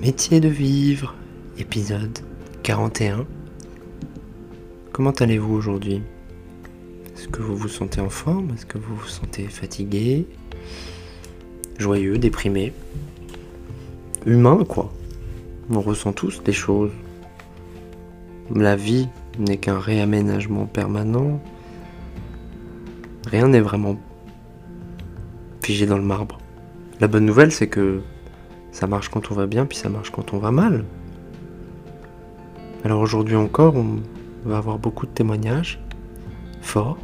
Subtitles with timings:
[0.00, 1.14] Métier de vivre,
[1.58, 2.20] épisode
[2.62, 3.26] 41.
[4.92, 6.00] Comment allez-vous aujourd'hui?
[7.14, 8.54] Est-ce que vous vous sentez en forme?
[8.54, 10.26] Est-ce que vous vous sentez fatigué?
[11.78, 12.72] Joyeux, déprimé?
[14.24, 14.90] Humain, quoi.
[15.68, 16.92] On ressent tous des choses.
[18.54, 19.06] La vie
[19.38, 21.42] n'est qu'un réaménagement permanent.
[23.26, 24.00] Rien n'est vraiment
[25.62, 26.38] figé dans le marbre.
[27.00, 28.00] La bonne nouvelle, c'est que
[28.80, 30.86] ça marche quand on va bien, puis ça marche quand on va mal.
[32.82, 33.98] Alors aujourd'hui encore, on
[34.46, 35.78] va avoir beaucoup de témoignages
[36.62, 36.96] forts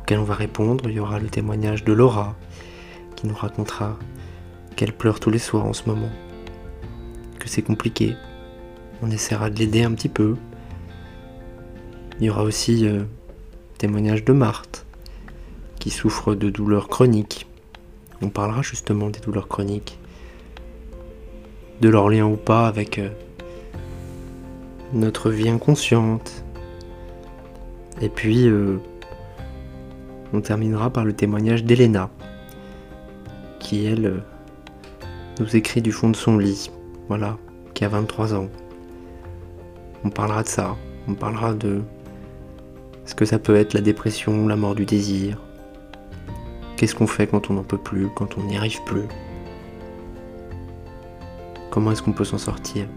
[0.00, 0.88] auxquels on va répondre.
[0.88, 2.34] Il y aura le témoignage de Laura
[3.14, 3.96] qui nous racontera
[4.74, 6.10] qu'elle pleure tous les soirs en ce moment,
[7.38, 8.16] que c'est compliqué.
[9.00, 10.34] On essaiera de l'aider un petit peu.
[12.18, 13.06] Il y aura aussi euh, le
[13.78, 14.84] témoignage de Marthe
[15.78, 17.46] qui souffre de douleurs chroniques.
[18.22, 19.99] On parlera justement des douleurs chroniques
[21.80, 23.08] de leur lien ou pas avec euh,
[24.92, 26.44] notre vie inconsciente.
[28.00, 28.78] Et puis, euh,
[30.32, 32.10] on terminera par le témoignage d'Elena,
[33.58, 34.18] qui elle euh,
[35.38, 36.70] nous écrit du fond de son lit,
[37.08, 37.36] voilà,
[37.74, 38.48] qui a 23 ans.
[40.04, 40.76] On parlera de ça,
[41.08, 41.80] on parlera de
[43.04, 45.38] ce que ça peut être la dépression, la mort du désir.
[46.76, 49.04] Qu'est-ce qu'on fait quand on n'en peut plus, quand on n'y arrive plus?
[51.70, 52.88] Comment est-ce qu'on peut s'en sortir?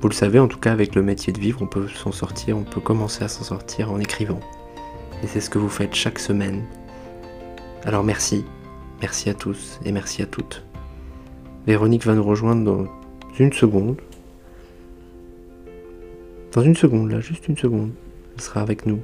[0.00, 2.56] Vous le savez, en tout cas, avec le métier de vivre, on peut s'en sortir,
[2.56, 4.38] on peut commencer à s'en sortir en écrivant.
[5.24, 6.64] Et c'est ce que vous faites chaque semaine.
[7.84, 8.44] Alors merci,
[9.00, 10.64] merci à tous et merci à toutes.
[11.66, 12.84] Véronique va nous rejoindre dans
[13.40, 13.96] une seconde.
[16.52, 17.90] Dans une seconde, là, juste une seconde.
[18.36, 19.00] Elle sera avec nous.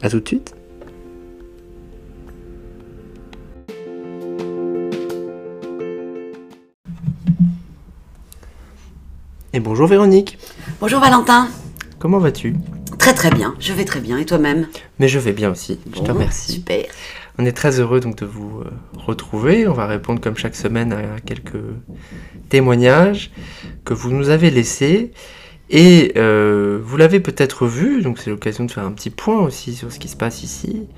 [0.00, 0.54] À tout de suite.
[9.54, 10.36] Et bonjour Véronique.
[10.80, 11.48] Bonjour Valentin.
[12.00, 12.56] Comment vas-tu?
[12.98, 14.18] Très très bien, je vais très bien.
[14.18, 14.66] Et toi-même?
[14.98, 16.54] Mais je vais bien aussi, je te remercie.
[16.54, 16.86] Super.
[17.38, 19.68] On est très heureux donc de vous euh, retrouver.
[19.68, 21.62] On va répondre comme chaque semaine à quelques
[22.48, 23.30] témoignages
[23.84, 25.12] que vous nous avez laissés.
[25.70, 29.76] Et euh, vous l'avez peut-être vu, donc c'est l'occasion de faire un petit point aussi
[29.76, 30.88] sur ce qui se passe ici.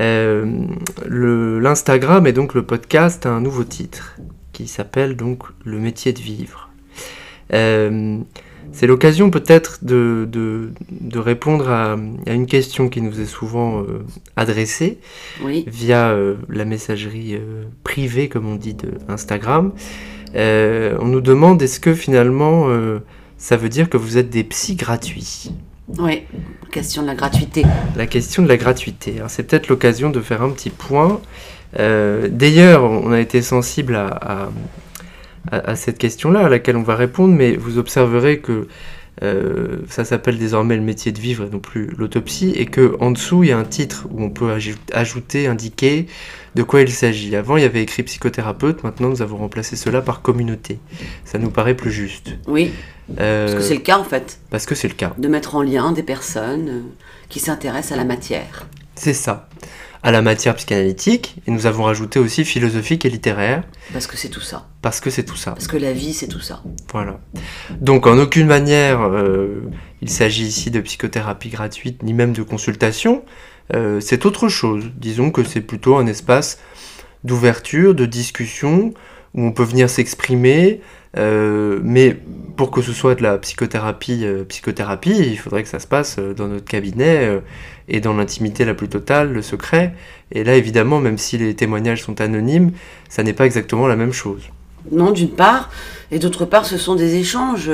[0.00, 0.66] Euh,
[1.06, 4.16] L'Instagram et donc le podcast a un nouveau titre
[4.52, 6.71] qui s'appelle donc Le métier de vivre.
[7.54, 8.18] Euh,
[8.72, 11.92] c'est l'occasion peut-être de, de- de répondre à,
[12.26, 14.02] à une question qui nous est souvent euh,
[14.36, 14.98] adressée
[15.44, 15.64] Oui.
[15.66, 19.72] via euh, la messagerie euh, privée, comme on dit, de Instagram.
[20.34, 22.66] On nous demande est-ce que finalement
[23.36, 25.50] ça veut dire que vous êtes des psys gratuits?
[25.98, 26.22] Oui.
[26.70, 27.64] Question de la gratuité.
[27.96, 29.16] La question de la gratuité.
[29.18, 31.20] Alors, C'est peut-être l'occasion de faire un petit point.
[31.78, 34.48] D'ailleurs, on a été sensible à, à-
[35.50, 38.68] à- à cette question-là, à laquelle on va répondre, mais vous observerez que
[39.22, 43.10] euh, ça s'appelle désormais le métier de vivre et non plus l'autopsie, et que en
[43.10, 46.06] dessous il y a un titre où on peut aj- ajouter, indiquer
[46.54, 47.36] de quoi il s'agit.
[47.36, 50.78] Avant il y avait écrit psychothérapeute, maintenant nous avons remplacé cela par communauté.
[51.26, 52.30] Ça nous paraît plus juste.
[52.46, 52.72] Oui.
[53.20, 55.12] Euh, Parce que c'est le cas en fait, parce que c'est le cas.
[55.18, 56.80] de mettre en lien des personnes euh,
[57.28, 58.66] qui s'intéressent à la matière.
[58.94, 59.48] C'est ça.
[60.04, 64.30] À la matière psychanalytique, et nous avons rajouté aussi philosophique et littéraire, Parce que c'est
[64.30, 64.66] tout ça.
[64.82, 65.52] parce que c'est tout ça.
[65.52, 66.62] Parce que la vie, c'est tout ça.
[66.90, 67.20] Voilà.
[67.80, 69.62] Donc en aucune manière, euh,
[70.00, 73.22] il s'agit ici de psychothérapie gratuite, ni même de consultation.
[73.76, 74.90] Euh, c'est autre chose.
[74.96, 76.58] Disons que c'est plutôt un espace
[77.22, 78.92] d'ouverture, de discussion,
[79.34, 80.80] où on peut venir s'exprimer.
[81.16, 82.16] euh, mais
[82.56, 86.16] pour que ce soit de la psychothérapie, euh, psychothérapie, il faudrait que ça se passe
[86.18, 87.40] euh, dans notre cabinet
[87.88, 89.94] et dans l'intimité la plus totale, le secret.
[90.30, 92.72] Et là, évidemment, même si les témoignages sont anonymes,
[93.08, 94.42] ça n'est pas exactement la même chose.
[94.90, 95.70] Non, d'une part.
[96.10, 97.70] Et d'autre part, ce sont des échanges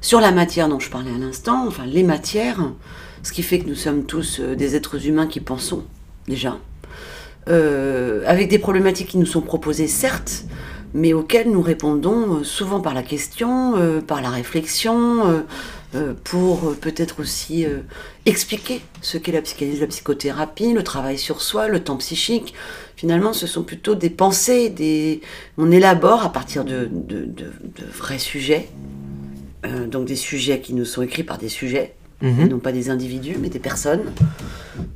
[0.00, 2.60] sur la matière dont je parlais à l'instant, enfin les matières,
[3.22, 5.84] ce qui fait que nous sommes tous des êtres humains qui pensons,
[6.28, 6.58] déjà.
[7.46, 10.44] Avec des problématiques qui nous sont proposées, certes,
[10.94, 15.44] mais auxquelles nous répondons euh, souvent par la question, euh, par la réflexion,
[15.94, 17.66] euh, pour peut-être aussi
[18.24, 22.54] expliquer ce qu'est la psychanalyse, la psychothérapie, le travail sur soi, le temps psychique.
[22.94, 25.20] Finalement, ce sont plutôt des pensées, des...
[25.58, 28.68] on élabore à partir de, de- de- de vrais sujets,
[29.90, 32.48] donc des sujets qui nous sont écrits par des sujets, Mhm.
[32.48, 34.02] non pas des individus, mais des personnes.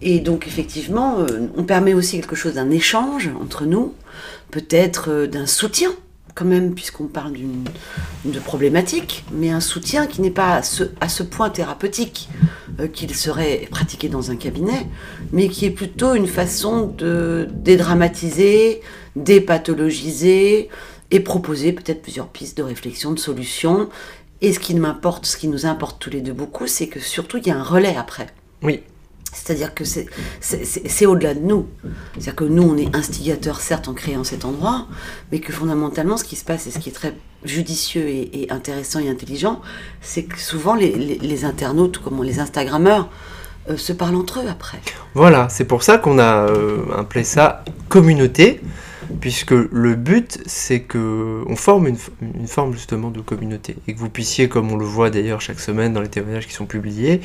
[0.01, 3.95] Et donc effectivement, euh, on permet aussi quelque chose d'un échange entre nous,
[4.55, 5.91] peut-être euh, d'un soutien
[6.37, 7.65] quand même, puisqu'on parle d'une
[8.25, 10.63] de problématique, mais un soutien qui n'est pas
[11.01, 12.29] à ce, point thérapeutique
[12.81, 14.87] euh, qu'il serait pratiqué dans un cabinet,
[15.33, 18.81] mais qui est plutôt une façon de dédramatiser,
[19.17, 20.69] dépathologiser,
[21.11, 23.89] et proposer peut-être plusieurs pistes de réflexion, de solutions.
[24.41, 24.77] Et ce qui
[25.23, 27.63] ce qui nous importe tous les deux beaucoup, c'est que surtout il y a un
[27.63, 28.27] relais après.
[28.63, 28.83] Oui.
[29.35, 30.07] C'est-à-dire que c'est-
[31.07, 31.67] au-delà de nous.
[32.15, 34.87] C'est-à-dire que nous, on est instigateurs, certes, en créant cet endroit,
[35.33, 37.15] mais que fondamentalement, ce qui se passe et ce qui est très
[37.45, 39.61] judicieux et, intéressant et intelligent,
[40.01, 43.09] c'est que souvent les, les- les internautes, ou comment les Instagrammeurs,
[43.69, 44.79] euh, se parlent entre eux après.
[45.15, 48.61] Voilà, c'est pour ça qu'on a euh, appelé ça communauté,
[49.21, 54.11] puisque le but c'est que on forme une, forme justement de communauté et que vous
[54.11, 57.21] puissiez, comme on le voit d'ailleurs chaque semaine dans les témoignages qui sont publiés,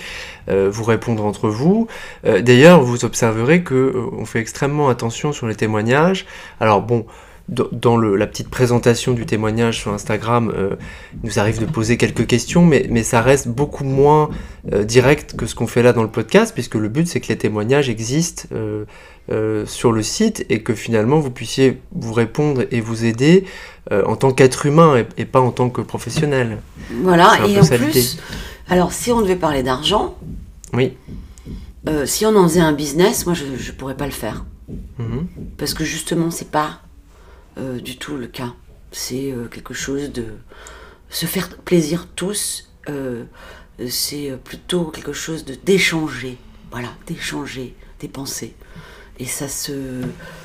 [0.50, 1.88] euh, vous répondre entre vous.
[2.26, 6.26] Euh, d'ailleurs, vous observerez que euh, on fait extrêmement attention sur les témoignages.
[6.60, 7.06] Alors bon.
[7.50, 10.54] dans- la petite présentation du témoignage sur Instagram,
[11.24, 14.30] il nous arrive de poser quelques questions, mais, ça reste beaucoup moins
[14.84, 17.40] direct que ce qu'on fait là dans le podcast, puisque le but c'est que les
[17.40, 18.44] témoignages existent
[19.32, 23.46] euh, sur le site et que finalement vous puissiez vous répondre et vous aider
[23.92, 26.58] euh, en tant qu'être humain et, et pas en tant que professionnel.
[27.04, 28.18] Voilà, et en plus,
[28.70, 30.18] alors si on devait parler d'argent,
[30.74, 30.98] Oui.
[31.88, 34.46] euh, si on en faisait un business, moi je ne pourrais pas le faire.
[34.98, 35.28] Mhm.
[35.58, 36.82] Parce que justement, c'est pas
[37.84, 38.54] du tout le cas.
[38.92, 40.26] C'est quelque chose de
[41.10, 42.70] se faire plaisir tous.
[43.88, 46.38] c'est plutôt quelque chose de d'échanger.
[46.72, 48.54] Voilà, d'échanger des pensées.
[49.20, 49.72] Et ça se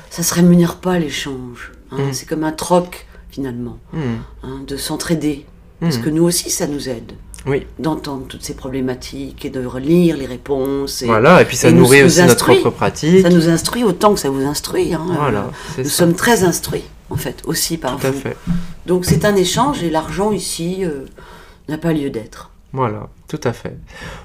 [0.09, 1.71] ça se rémunère pas l'échange.
[1.91, 1.97] hein.
[2.09, 2.13] Mm.
[2.13, 4.01] C'est comme un troc finalement, Mhm.
[4.43, 5.45] hein, de s'entraider.
[5.81, 6.03] Parce Mhm.
[6.03, 7.11] que nous aussi, ça nous aide
[7.45, 7.65] Oui.
[7.79, 11.01] d'entendre toutes ces problématiques et de relire les réponses.
[11.01, 13.21] Et Voilà, et puis ça et nourrit nous aussi notre propre pratique.
[13.23, 14.93] Ça nous instruit autant que ça vous instruit.
[14.93, 15.05] hein.
[15.05, 15.89] Voilà, Nous ça.
[15.89, 18.37] sommes très instruits, en fait, aussi par Tout à fait.
[18.85, 21.05] Donc c'est un échange et l'argent ici euh,
[21.67, 22.51] n'a pas lieu d'être.
[22.71, 23.75] Voilà, tout à fait.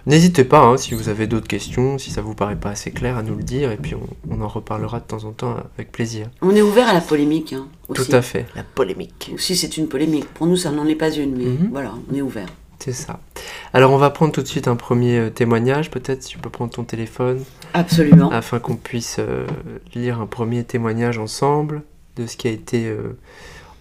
[0.06, 3.16] N'hésitez pas, hein, si vous avez d'autres questions, si ça vous paraît pas assez clair,
[3.16, 5.90] à nous le dire, et puis on, on en reparlera de temps en temps avec
[5.90, 6.26] plaisir.
[6.42, 8.04] On est ouvert à la polémique hein, aussi.
[8.08, 8.46] Tout à fait.
[8.54, 9.30] La polémique.
[9.34, 10.26] Aussi c'est une polémique.
[10.34, 11.68] Pour nous, ça n'en est pas une, mais Mhm.
[11.72, 12.48] voilà, on est ouvert.
[12.78, 13.20] C'est ça.
[13.74, 16.48] Alors on va prendre tout de suite un premier euh, témoignage, peut-être si tu peux
[16.48, 17.42] prendre ton téléphone,
[17.74, 18.30] Absolument.
[18.30, 19.46] afin qu'on puisse euh,
[19.94, 21.82] lire un premier témoignage ensemble
[22.16, 23.18] de ce qui a été euh,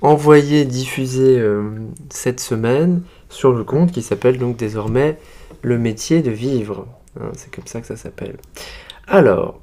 [0.01, 1.63] envoyé, diffusé euh,
[2.09, 5.17] cette semaine sur le compte qui s'appelle donc désormais
[5.61, 6.87] Le métier de vivre.
[7.19, 8.37] Hein, C'est comme ça que ça s'appelle.
[9.07, 9.59] Alors,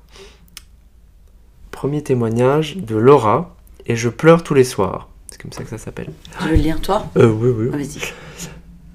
[1.71, 3.55] premier témoignage de Laura,
[3.87, 5.09] et je pleure tous les soirs.
[5.29, 6.11] C'est comme ça que ça s'appelle.
[6.39, 7.07] Tu veux le lire toi?
[7.17, 7.71] Euh, oui, oui.
[7.73, 8.13] Ah, Vas-y.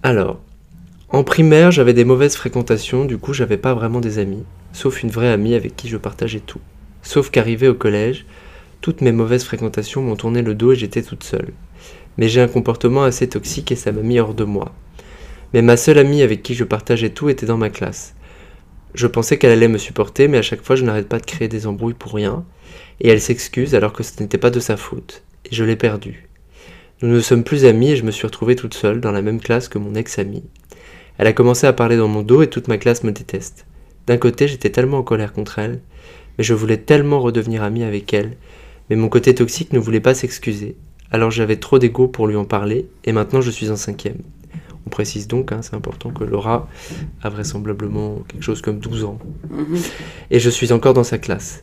[0.03, 0.39] Alors,
[1.09, 5.09] en primaire, j'avais des mauvaises fréquentations, du coup, j'avais pas vraiment des amis, sauf une
[5.11, 6.61] vraie amie avec qui je partageais tout.
[7.03, 8.25] Sauf qu'arrivé au collège,
[8.81, 11.51] toutes mes mauvaises fréquentations m'ont tourné le dos et j'étais toute seule.
[12.21, 14.75] Mais j'ai un comportement assez toxique et ça m'a mis hors de moi.
[15.55, 18.13] Mais ma seule amie avec qui je partageais tout était dans ma classe.
[18.93, 21.47] Je pensais qu'elle allait me supporter, mais à chaque fois je n'arrête pas de créer
[21.47, 22.45] des embrouilles pour rien,
[22.99, 26.29] et elle s'excuse alors que ce n'était pas de sa faute, et je l'ai perdue.
[27.01, 29.41] Nous ne sommes plus amis et je me suis retrouvée toute seule dans la même
[29.41, 30.43] classe que mon ex-amie.
[31.17, 33.65] Elle a commencé à parler dans mon dos et toute ma classe me déteste.
[34.05, 35.81] D'un côté, j'étais tellement en colère contre elle,
[36.37, 38.37] mais je voulais tellement redevenir amie avec elle,
[38.91, 40.75] mais mon côté toxique ne voulait pas s'excuser.
[41.11, 44.17] Alors j'avais trop d'ego pour lui en parler, et maintenant je suis en cinquième.
[44.85, 46.67] On précise donc, hein, c'est important, que Laura
[47.21, 49.19] a vraisemblablement quelque chose comme 12 ans
[49.49, 49.77] Mhm.
[50.31, 51.61] et je suis encore dans sa classe.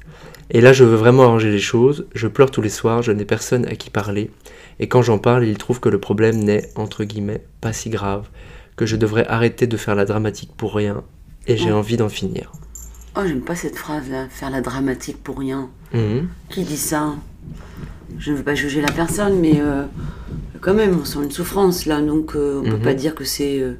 [0.50, 3.25] Et là, je veux vraiment arranger les choses, je pleure tous les soirs, je n'ai
[3.26, 4.31] personne à qui parler,
[4.81, 8.28] et quand j'en parle, il trouve que le problème n'est, entre guillemets, pas si grave,
[8.76, 11.02] que je devrais arrêter de faire la dramatique pour rien,
[11.47, 12.52] et j'ai envie d'en finir.
[13.17, 15.69] Oh, j'aime pas cette phrase-là, faire la dramatique pour rien.
[15.93, 16.28] Mhm.
[16.49, 17.14] Qui dit ça?
[18.19, 19.85] Je ne veux pas juger la personne, mais euh,
[20.61, 22.83] quand même, on sent une souffrance là, donc euh, on peut Mhm.
[22.83, 23.75] pas dire que c'est euh,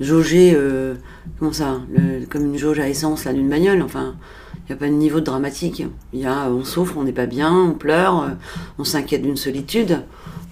[0.00, 0.94] jauger, euh,
[1.38, 3.82] comment ça, le- comme une jauge à essence là d'une bagnole.
[3.82, 4.14] Enfin,
[4.58, 5.84] il n'y a pas de niveau de dramatique.
[6.12, 8.30] Il y a, on souffre, on n'est pas bien, on pleure,
[8.78, 10.00] on s'inquiète d'une solitude.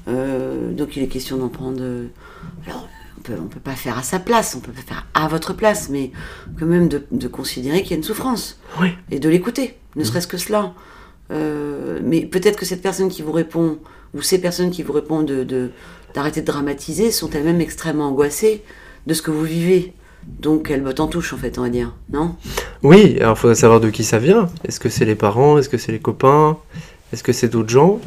[0.07, 1.83] Donc il est question d'en prendre.
[2.67, 5.29] alors, on peut, on peut pas faire à sa place, on peut pas faire à
[5.29, 6.13] votre place, mais
[6.59, 8.89] quand même de, de considérer qu'il y a une souffrance Oui.
[9.11, 10.73] et de l'écouter, ne serait-ce que cela.
[11.31, 13.79] Euh, mais peut-être que cette personne qui vous répond,
[14.15, 15.71] ou ces personnes qui vous répondent de, de-
[16.15, 18.63] d'arrêter de dramatiser, sont elles-mêmes extrêmement angoissées
[19.07, 19.93] de ce que vous vivez.
[20.41, 22.35] Donc elles bottent en touche, en fait, on va dire, non?
[22.83, 24.49] Oui, alors il faudrait savoir de qui ça vient.
[24.65, 25.59] Est-ce que c'est les parents?
[25.59, 26.57] Est-ce que c'est les copains?
[27.13, 28.01] Est-ce que c'est d'autres gens?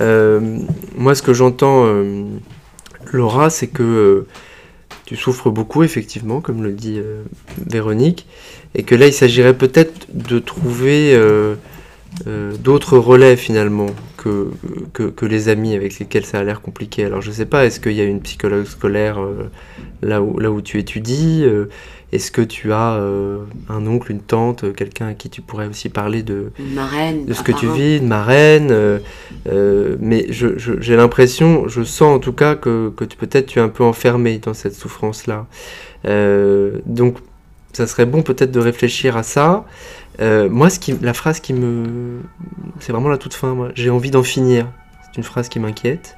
[0.00, 0.58] Euh,
[0.96, 2.24] Moi, ce que j'entends, euh,
[3.12, 4.26] Laura, c'est que
[5.04, 7.00] tu souffres beaucoup, effectivement, comme le dit
[7.66, 8.26] Véronique,
[8.74, 11.12] et que là, il s'agirait peut-être de trouver
[12.26, 13.86] euh, d'autres relais, finalement,
[14.18, 14.50] que,
[14.92, 17.04] que, que les amis avec lesquels ça a l'air compliqué.
[17.04, 19.50] Alors je sais pas, est-ce qu'il y a une psychologue scolaire euh,
[20.02, 21.66] là, où, là où tu étudies euh,
[22.12, 23.00] Est-ce que tu as
[23.70, 27.24] un oncle, une tante, quelqu'un à qui tu pourrais aussi parler de, marraine.
[27.24, 29.00] de ce que tu vis, de marraine
[30.00, 33.62] Mais je- je- j'ai l'impression, je sens en tout cas que, que peut-être tu es
[33.62, 35.46] un peu enfermé dans cette souffrance-là.
[36.86, 37.16] Donc
[37.72, 39.64] ça serait bon peut-être de réfléchir à ça.
[40.20, 42.20] Euh, moi, ce qui, la phrase qui me...
[42.80, 43.70] C'est vraiment la toute fin, moi.
[43.74, 44.66] J'ai envie d'en finir.
[45.02, 46.16] C'est une phrase qui m'inquiète.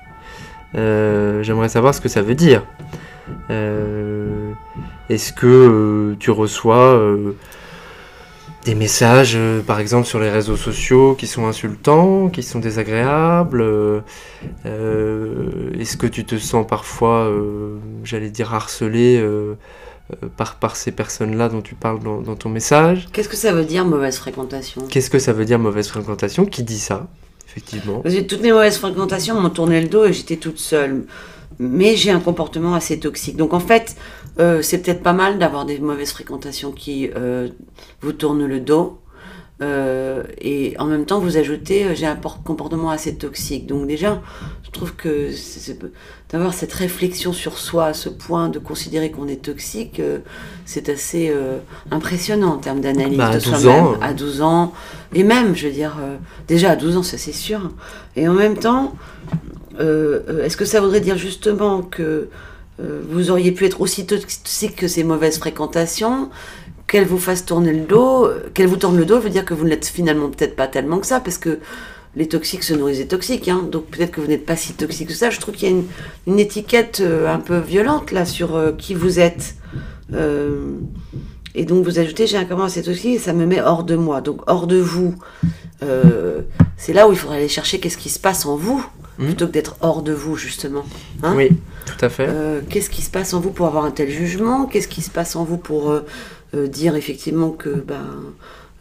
[0.74, 2.64] Euh, J'aimerais savoir ce que ça veut dire.
[3.50, 4.52] Euh,
[5.08, 7.00] Est-ce que tu reçois
[8.64, 13.64] des messages, par exemple, sur les réseaux sociaux qui sont insultants, qui sont désagréables
[14.64, 17.30] Est-ce que tu te sens parfois,
[18.02, 19.22] j'allais dire, harcelé
[20.36, 23.64] par, par ces personnes-là dont tu parles dans, dans ton message Qu'est-ce que ça veut
[23.64, 24.82] dire mauvaise fréquentation?
[24.88, 26.44] Qu'est-ce que ça veut dire mauvaise fréquentation?
[26.44, 27.06] Qui dit ça
[27.48, 28.00] Effectivement?
[28.00, 31.04] Parce que toutes mes mauvaises fréquentations m'ont tourné le dos et j'étais toute seule.
[31.58, 33.36] Mais j'ai un comportement assez toxique.
[33.36, 33.96] Donc en fait,
[34.40, 37.48] euh, c'est peut-être pas mal d'avoir des mauvaises fréquentations qui euh,
[38.00, 38.98] vous tournent le dos.
[39.64, 43.66] Euh, et en même temps, vous ajoutez, euh, j'ai un por- comportement assez toxique.
[43.66, 44.20] Donc déjà,
[44.64, 45.30] je trouve que
[46.30, 50.18] d'avoir cette réflexion sur soi à ce point de considérer qu'on est toxique, euh,
[50.66, 51.32] c'est assez
[51.90, 53.84] impressionnant en termes d'analyse Bah, à de 12 soi-même.
[53.84, 54.72] ans, À 12 ans,
[55.14, 55.96] et même, je veux dire,
[56.48, 57.70] déjà à 12 ans, ça c'est sûr.
[58.16, 58.94] Et en même temps,
[59.78, 62.28] est-ce que ça voudrait dire justement que
[63.10, 66.30] vous auriez pu être aussi toxique que ces mauvaises fréquentations?
[66.86, 69.54] Qu'elles vous fassent tourner le dos, euh, qu'elles vous tournent le dos, veut dire que
[69.54, 71.58] vous ne l'êtes finalement peut-être pas tellement que ça, parce que
[72.16, 75.08] les toxiques se nourrissent des toxiques, hein, donc peut-être que vous n'êtes pas si toxique
[75.08, 75.30] que ça.
[75.30, 75.84] Je trouve qu'il y a une,
[76.28, 79.56] une étiquette euh, un peu violente là sur euh, qui vous êtes.
[80.12, 80.74] Euh,
[81.56, 83.96] et donc vous ajoutez j'ai un comportement assez toxique et ça me met hors de
[83.96, 85.14] moi, donc hors de vous.
[85.82, 86.42] Euh,
[86.76, 88.84] c'est là où il faudrait aller chercher qu'est-ce qui se passe en vous,
[89.18, 89.26] Mhm.
[89.26, 90.84] plutôt que d'être hors de vous justement.
[91.22, 91.50] Hein oui,
[91.86, 92.28] tout à fait.
[92.68, 94.66] qu'est-ce qui se passe en vous pour avoir un tel jugement?
[94.66, 96.00] Qu'est-ce qui se passe en vous pour
[96.54, 98.04] euh, dire effectivement que ben,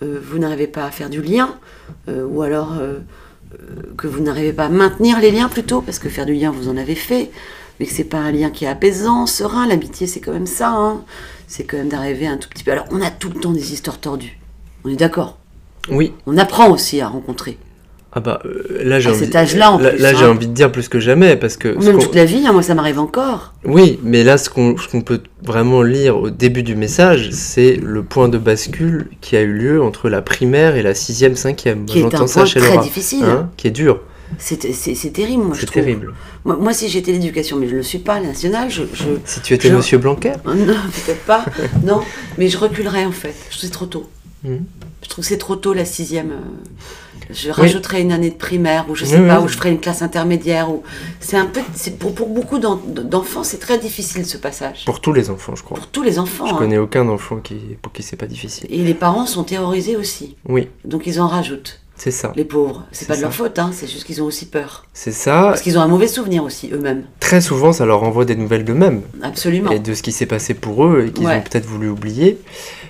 [0.04, 1.56] euh, vous n'arrivez pas à faire du lien
[2.08, 2.74] Euh, Ou alors
[3.98, 6.70] que vous n'arrivez pas à maintenir les liens plutôt Parce que faire du lien, vous
[6.70, 7.30] en avez fait.
[7.80, 9.68] Mais que c'est pas un lien qui est apaisant, serein.
[9.68, 10.70] L'amitié, c'est quand même ça.
[10.72, 11.04] hein.
[11.48, 12.72] C'est quand même d'arriver un tout petit peu.
[12.72, 14.40] Alors, on a tout le temps des histoires tordues.
[14.84, 15.38] On est d'accord?
[15.90, 16.14] Oui.
[16.26, 17.58] On apprend aussi à rencontrer.
[18.16, 19.20] Ah bah euh, là j'ai À envie.
[19.26, 20.14] cet âge-là, en là, plus, là, hein.
[20.18, 21.74] j'ai envie de dire plus que jamais parce que.
[21.80, 23.54] ce Même qu'on- toute la vie, hein, moi ça m'arrive encore.
[23.66, 27.76] Oui, mais là, ce qu'on ce qu'on peut vraiment lire au début du message, c'est
[27.82, 31.86] le point de bascule qui a eu lieu entre la primaire et la sixième, cinquième.
[31.86, 32.84] Qui est un J'entends ça point chez très Laura.
[32.84, 33.24] difficile.
[33.26, 34.00] Hein, qui est dur.
[34.38, 35.84] C'est c'est- c'est terrible, moi je C'est trouve.
[35.84, 36.14] terrible.
[36.46, 38.82] Moi, moi, si j'étais l'éducation, mais je ne le suis pas, la nationale, je.
[38.94, 39.06] je...
[39.26, 40.56] Si tu étais Je- Monsieur Blanquer, Non,
[41.06, 41.46] peut-être pas.
[41.84, 42.02] non,
[42.38, 43.34] mais je reculerais en fait.
[43.50, 44.08] Je c'est trop tôt.
[44.44, 46.32] Je trouve que c'est trop tôt la sixième.
[46.32, 46.36] euh,
[47.34, 49.46] Je rajouterais une année de primaire, ou je sais Oui, pas, oui.
[49.46, 50.70] ou je ferais une classe intermédiaire.
[50.70, 50.84] Ou...
[51.20, 51.62] C'est un peu.
[51.76, 54.84] c'est Pour, pour beaucoup d'en- d'enfants, c'est très difficile ce passage.
[54.86, 55.78] pour tous les enfants, je crois.
[55.78, 56.46] Pour tous les enfants.
[56.48, 56.58] Je hein.
[56.58, 58.68] connais aucun enfant qui, pour qui c'est pas difficile.
[58.70, 60.36] Et les parents sont terrorisés aussi.
[60.48, 61.80] Oui, Donc ils en rajoutent.
[61.96, 62.34] C'est ça.
[62.36, 62.84] Les pauvres.
[62.92, 63.26] C'est pas de ça.
[63.28, 64.86] leur faute, hein, c'est juste qu'ils ont aussi peur.
[64.94, 65.44] C'est ça.
[65.44, 67.04] Parce qu'ils ont un mauvais souvenir aussi, eux-mêmes.
[67.20, 69.72] Très souvent, ça leur envoie des nouvelles d'eux-mêmes Absolument.
[69.72, 71.38] et de ce qui s'est passé pour eux et qu'ils Ouais.
[71.38, 72.40] ont peut-être voulu oublier.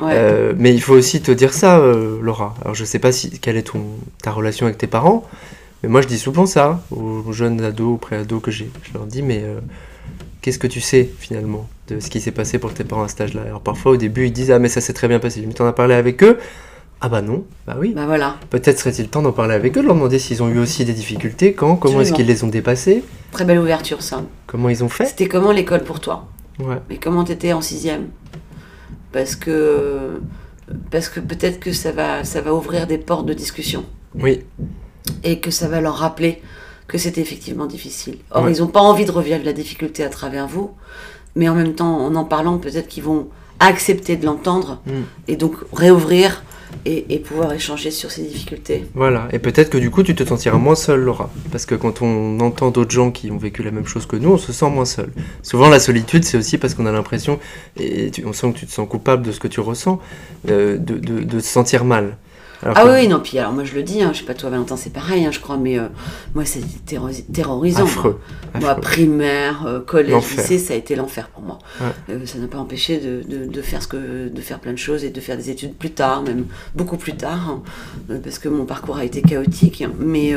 [0.01, 0.12] Ouais.
[0.13, 2.55] Euh, mais il faut aussi te dire ça, euh, Laura.
[2.62, 3.83] Alors je sais pas si quelle est ton
[4.22, 5.24] ta relation avec tes parents,
[5.83, 8.69] mais moi je dis souvent ça aux, aux jeunes ados, aux pré-ados que j'ai.
[8.83, 9.60] Je leur dis mais euh,
[10.41, 13.22] qu'est-ce que tu sais finalement de ce qui s'est passé pour tes parents à cet
[13.22, 13.41] âge-là?
[13.45, 15.43] Alors parfois au début ils disent ah mais ça s'est très bien passé.
[15.45, 16.39] Mais t'en as parlé avec eux?
[17.05, 17.91] Ah bah non, bah oui.
[17.93, 18.38] Bah voilà.
[18.50, 20.93] Peut-être serait-il temps d'en parler avec eux, de leur demander s'ils ont eu aussi des
[20.93, 24.24] difficultés, quand, comment est-ce qu'ils les ont dépassées, Très belle ouverture, ça.
[24.48, 25.05] comment ils ont fait.
[25.05, 26.27] C'était comment l'école pour toi?
[26.60, 26.77] Ouais.
[26.89, 28.07] Mais comment t'étais en sixième?
[29.12, 30.22] Parce que
[30.91, 33.83] parce que peut-être que ça va ça va ouvrir des portes de discussion
[34.15, 34.39] Oui,
[35.25, 36.41] et que ça va leur rappeler
[36.88, 38.17] que c'était effectivement difficile.
[38.31, 38.53] Or Ouais.
[38.53, 40.72] ils n'ont pas envie de revivre la difficulté à travers vous,
[41.36, 43.27] mais en même temps en en parlant peut-être qu'ils vont
[43.60, 44.91] accepter de l'entendre Mm.
[45.27, 46.43] et donc réouvrir
[46.86, 48.86] et, pouvoir échanger sur ces difficultés.
[48.96, 51.30] Voilà, et peut-être que du coup tu te sentiras moins seul, Laura.
[51.51, 54.32] Parce que quand on entend d'autres gens qui ont vécu la même chose que nous,
[54.32, 55.10] on se sent moins seul.
[55.42, 57.39] Souvent la solitude, c'est aussi parce qu'on a l'impression,
[57.80, 60.00] et tu- on sent que tu te sens coupable de ce que tu ressens,
[60.50, 62.18] euh, de, de- se sentir mal.
[62.63, 64.34] Alors Ah que- oui, non, puis alors moi je le dis, hein, je sais pas
[64.34, 65.88] toi Valentin, c'est pareil, hein, je crois, mais euh,
[66.34, 66.65] moi c'était
[66.96, 67.84] terrori- terrorisant.
[67.84, 68.20] Affreux.
[68.60, 68.82] Moi, affreux.
[68.82, 71.60] primaire, euh, collège, lycée, ça a été l'enfer pour moi.
[71.82, 71.88] Ouais.
[72.15, 74.77] Euh, ça n'a pas empêché de, de- de faire ce que, de faire plein de
[74.77, 77.50] choses et de faire des études plus tard, même beaucoup plus tard,
[78.10, 79.82] hein, parce que mon parcours a été chaotique.
[79.82, 80.34] hein, mais,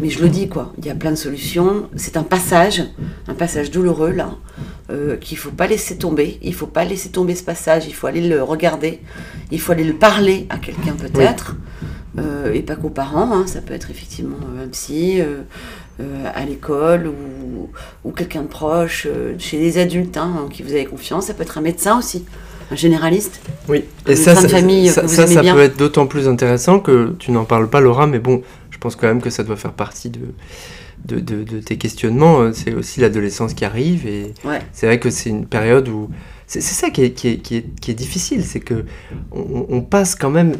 [0.00, 1.88] mais je le dis quoi, il y a plein de solutions.
[1.96, 2.82] C'est un passage,
[3.26, 4.30] un passage douloureux là,
[4.90, 6.38] euh, qu'il faut pas laisser tomber.
[6.42, 7.86] Il faut pas laisser tomber ce passage.
[7.86, 9.00] Il faut aller le regarder.
[9.50, 11.56] Il faut aller le parler à quelqu'un peut-être.
[12.18, 15.42] euh, et pas qu'aux parents, hein, ça peut être effectivement un psy, euh,
[16.34, 17.68] à l'école ou,
[18.04, 19.06] ou quelqu'un de proche,
[19.38, 22.24] chez des adultes hein, en qui vous avez confiance, ça peut être un médecin aussi,
[22.70, 23.40] un généraliste.
[23.68, 27.44] Oui, et ça, famille ça, ça, ça peut être d'autant plus intéressant que tu n'en
[27.44, 30.20] parles pas, Laura, mais bon, je pense quand même que ça doit faire partie de,
[31.04, 32.40] de, de- de tes questionnements.
[32.40, 34.60] Euh, C'est aussi l'adolescence qui arrive, et Ouais.
[34.72, 36.08] c'est vrai que c'est une période où.
[36.46, 38.86] C'est ça qui est, qui est, qui est, qui est difficile, c'est que
[39.32, 40.54] on, on passe quand même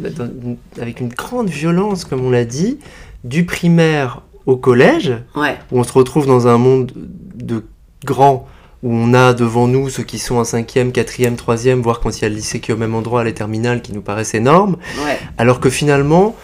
[0.45, 2.79] une- avec une grande violence, comme on l'a dit,
[3.25, 6.93] du primaire au collège, Ouais, où on se retrouve dans un monde
[7.35, 7.65] de
[8.05, 8.47] grands,
[8.83, 12.23] où on a devant nous ceux qui sont en cinquième, quatrième, troisième, voire quand il
[12.23, 14.77] y a le lycée qui est au même endroit, les terminales, qui nous paraissent énormes,
[15.05, 16.37] ouais, alors que finalement,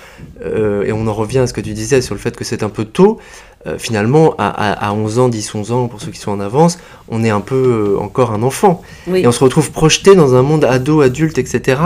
[0.42, 2.62] euh, et on en revient à ce que tu disais sur le fait que c'est
[2.62, 3.20] un peu tôt,
[3.66, 6.40] euh, finalement, à, à- à 11 ans, 10, 11 ans, pour ceux qui sont en
[6.40, 6.78] avance,
[7.08, 8.82] on est un peu euh, encore un enfant.
[9.06, 9.20] oui.
[9.20, 11.80] Et on se retrouve projeté dans un monde ado, adulte, etc.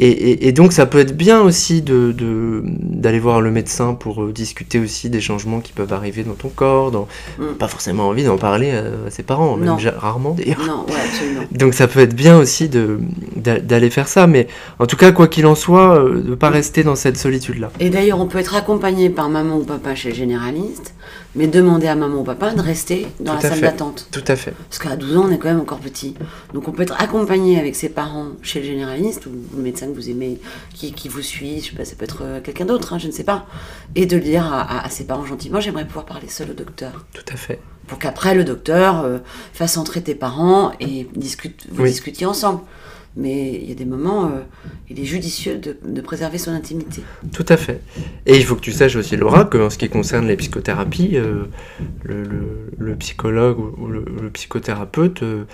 [0.00, 3.94] Et, et- et donc ça peut être bien aussi de, de- d'aller voir le médecin
[3.94, 6.92] pour euh, discuter aussi des changements qui peuvent arriver dans ton corps.
[6.92, 7.08] Dans...
[7.38, 7.54] Mm.
[7.58, 9.76] Pas forcément envie d'en parler à ses parents, même Non.
[9.98, 10.64] rarement d'ailleurs.
[10.66, 11.40] Non, ouais, absolument.
[11.52, 12.68] Donc ça peut être bien aussi
[13.36, 14.26] d'aller faire ça.
[14.26, 14.46] Mais
[14.78, 17.70] en tout cas, quoi qu'il en soit, euh, de ne pas rester dans cette solitude-là.
[17.80, 20.94] Et d'ailleurs, on peut être accompagné par maman ou papa chez le généraliste,
[21.34, 24.08] mais demander à maman ou papa de rester dans Tout la salle d'attente.
[24.10, 24.52] Tout à fait.
[24.68, 26.14] Parce qu'à 12 ans, on est quand même encore petit.
[26.54, 29.92] Donc on peut être accompagné avec ses parents chez le généraliste ou le médecin que
[29.94, 30.38] vous aimez,
[30.74, 33.06] qui, qui vous suit, je sais pas, ça peut être euh, quelqu'un d'autre, hein, je
[33.06, 33.46] ne sais pas.
[33.94, 37.04] Et de dire à, à- à ses parents gentiment, j'aimerais pouvoir parler seul au docteur.
[37.12, 37.60] Tout à fait.
[37.86, 39.18] Pour qu'après le docteur euh,
[39.54, 41.90] fasse entrer tes parents et discute, vous Oui.
[41.90, 42.60] discutiez ensemble.
[43.16, 44.40] Mais il y a des moments, euh,
[44.88, 47.02] il est judicieux de, de préserver son intimité.
[47.32, 47.80] Tout à fait.
[48.26, 51.16] Et il faut que tu saches aussi, Laura, que en ce qui concerne les psychothérapies,
[51.16, 51.44] euh,
[52.04, 55.44] le, le- le psychologue ou, le, le psychothérapeute euh,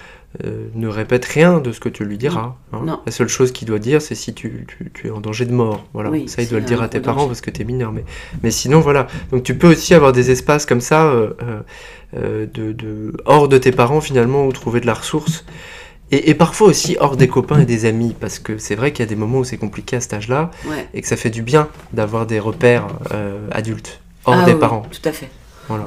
[0.45, 2.57] euh, ne répète rien de ce que tu lui diras.
[2.73, 2.83] hein.
[2.85, 3.01] Non.
[3.07, 5.53] La seule chose qu'il doit dire, c'est si tu, tu- tu es en danger de
[5.53, 5.87] mort.
[5.95, 6.11] Voilà.
[6.11, 7.29] Oui, ça, il doit le dire à tes parents danger.
[7.29, 7.93] parce que tu es mineur.
[7.93, 8.05] Mais,
[8.43, 9.07] mais sinon, voilà.
[9.31, 11.15] Donc tu peux aussi avoir des espaces comme ça,
[12.13, 15.45] de, de- hors de tes parents finalement, où trouver de la ressource.
[16.15, 19.05] Et, et parfois aussi hors des copains et des amis, parce que c'est vrai qu'il
[19.05, 20.89] y a des moments où c'est compliqué à cet âge-là, Ouais.
[20.95, 24.61] et que ça fait du bien d'avoir des repères euh, adultes, hors Ah des oui,
[24.61, 24.83] parents.
[24.91, 25.29] Tout à fait.
[25.69, 25.87] Voilà,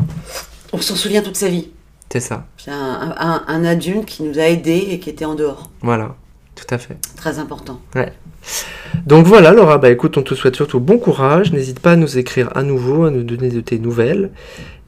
[0.73, 1.69] On s'en souvient toute sa vie.
[2.11, 2.45] c'est ça.
[2.57, 5.69] C'est un, un- un adulte qui nous a aidés et qui était en dehors.
[5.81, 6.15] Voilà,
[6.55, 6.97] tout à fait.
[7.15, 7.79] Très important.
[9.07, 11.53] Donc voilà, Laura, bah écoute, on te souhaite surtout bon courage.
[11.53, 14.31] N'hésite pas à nous écrire à nouveau, à nous donner de tes nouvelles.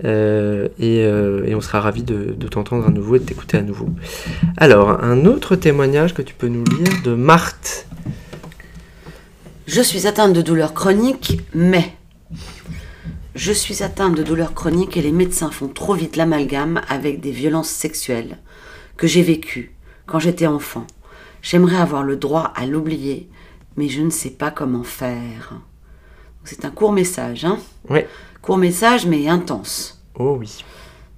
[0.04, 3.56] Euh, et, euh, et on sera ravis de, de t'entendre à nouveau et de t'écouter
[3.56, 3.88] à nouveau.
[4.58, 7.88] Alors, un autre témoignage que tu peux nous lire de Marthe.
[9.68, 11.94] Je suis atteinte de douleurs chroniques, mais
[13.36, 17.32] je suis atteinte de douleurs chroniques et les médecins font trop vite l'amalgame avec des
[17.32, 18.38] violences sexuelles
[18.98, 19.72] que j'ai vécues
[20.08, 20.86] quand j'étais enfant.
[21.42, 23.30] J'aimerais avoir le droit à l'oublier,
[23.80, 25.54] mais je ne sais pas comment faire.
[26.44, 28.10] C'est un court message, hein Ouais.
[28.42, 30.02] Court message, mais intense.
[30.16, 30.66] Oh oui.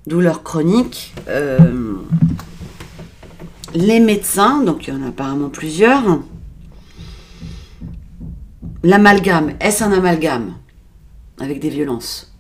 [0.06, 1.96] douleurs chroniques, euh,
[3.74, 6.20] les médecins, donc il y en a apparemment plusieurs,
[8.84, 10.54] l'amalgame, est-ce un amalgame
[11.40, 12.32] avec des violences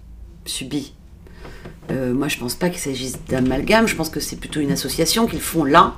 [0.45, 0.93] subies?
[1.89, 5.25] Euh, Moi je pense pas qu'il s'agisse d'amalgame, je pense que c'est plutôt une association
[5.25, 5.95] qu'ils font là,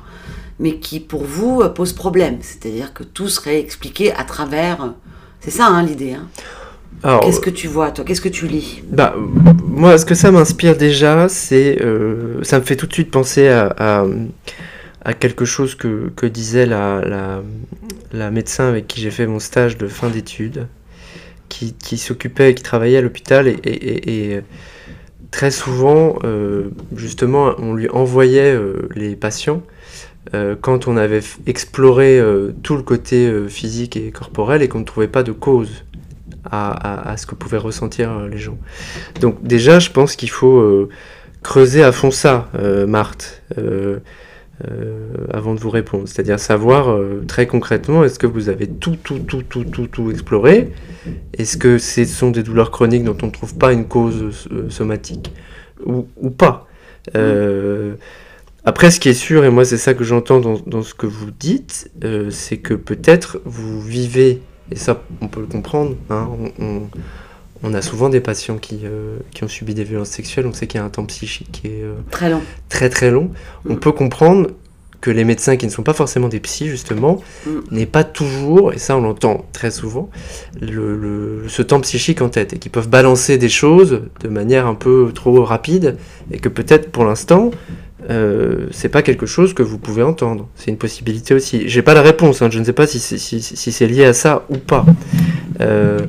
[0.59, 4.93] mais qui pour vous euh, pose problème, c'est-à-dire que tout serait expliqué à travers...
[5.39, 6.13] C'est ça hein, l'idée.
[6.13, 6.27] hein.
[7.21, 8.05] Qu'est-ce que tu vois toi?
[8.05, 8.81] Qu'est-ce que tu lis?
[8.89, 9.21] Bah, euh,
[9.67, 11.81] moi, ce que ça m'inspire déjà, c'est.
[11.81, 14.05] euh, ça me fait tout de suite penser à, à,
[15.03, 17.41] à quelque chose que, que disait la, la,
[18.13, 20.67] la médecin avec qui j'ai fait mon stage de fin d'études,
[21.49, 24.41] qui, qui s'occupait, qui travaillait à l'hôpital, et, et- et- et, euh,
[25.31, 29.61] très souvent, euh, justement, on lui envoyait euh, les patients.
[30.33, 34.79] Euh, quand on avait exploré euh, tout le côté euh, physique et corporel et qu'on
[34.79, 35.83] ne trouvait pas de cause
[36.49, 38.57] à, ce que pouvaient ressentir les gens.
[39.21, 40.89] Donc déjà, je pense qu'il faut
[41.41, 42.49] creuser à fond ça,
[42.85, 43.41] Marthe,
[45.31, 46.03] avant de vous répondre.
[46.05, 46.95] C'est-à-dire savoir
[47.27, 50.73] très concrètement, est-ce que vous avez tout, tout, tout, tout, tout, tout exploré?
[51.35, 55.31] Est-ce que ce sont des douleurs chroniques dont on ne trouve pas une cause somatique?
[55.85, 56.67] Ou, pas?
[57.15, 57.95] Euh,
[58.65, 61.05] Après, ce qui est sûr, et moi c'est ça que j'entends dans, dans ce que
[61.05, 66.29] vous dites, euh, c'est que peut-être vous vivez, et ça on peut le comprendre, hein,
[66.59, 66.81] on, on-
[67.65, 70.67] on a souvent des patients qui, euh, qui ont subi des violences sexuelles, on sait
[70.67, 72.41] qu'il y a un temps psychique qui est euh, Très long.
[72.67, 73.31] très très long.
[73.69, 73.79] On Mm.
[73.79, 74.49] peut comprendre
[74.99, 77.49] que les médecins qui ne sont pas forcément des psys, justement, Mm.
[77.71, 80.09] n'aient pas toujours, et ça on l'entend très souvent,
[80.61, 84.67] le, le- ce temps psychique en tête, et qui peuvent balancer des choses de manière
[84.67, 85.95] un peu trop rapide,
[86.31, 87.51] et que peut-être pour l'instant,
[88.09, 90.49] euh, c'est pas quelque chose que vous pouvez entendre.
[90.55, 91.67] C'est une possibilité aussi.
[91.67, 94.57] J'ai pas la réponse, hein, je ne sais pas si c'est lié à ça ou
[94.57, 94.85] pas.
[95.61, 95.99] Euh,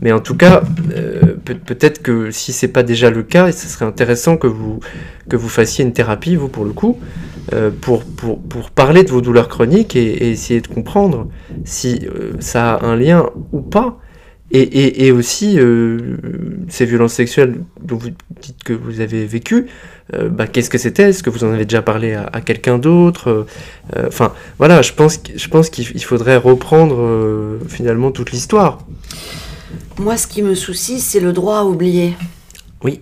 [0.00, 0.62] Mais en tout cas,
[0.94, 4.78] euh, peut-être que si c'est pas déjà le cas, ce serait intéressant que vous,
[5.28, 6.98] que vous fassiez une thérapie, vous pour le coup,
[7.52, 11.28] euh, pour, pour, pour, parler de vos douleurs chroniques et, essayer de comprendre
[11.64, 12.06] si
[12.38, 13.98] ça a un lien ou pas.
[14.50, 15.58] Et, et, et aussi,
[16.68, 19.66] ces violences sexuelles dont vous dites que vous avez vécues,
[20.12, 21.10] bah, qu'est-ce que c'était?
[21.10, 23.46] Est-ce que vous en avez déjà parlé à, à quelqu'un d'autre?
[23.96, 28.78] Enfin, voilà, je pense, je pense qu'il faudrait reprendre finalement toute l'histoire.
[29.98, 32.16] Moi, ce qui me soucie, c'est le droit à oublier.
[32.82, 33.00] Oui.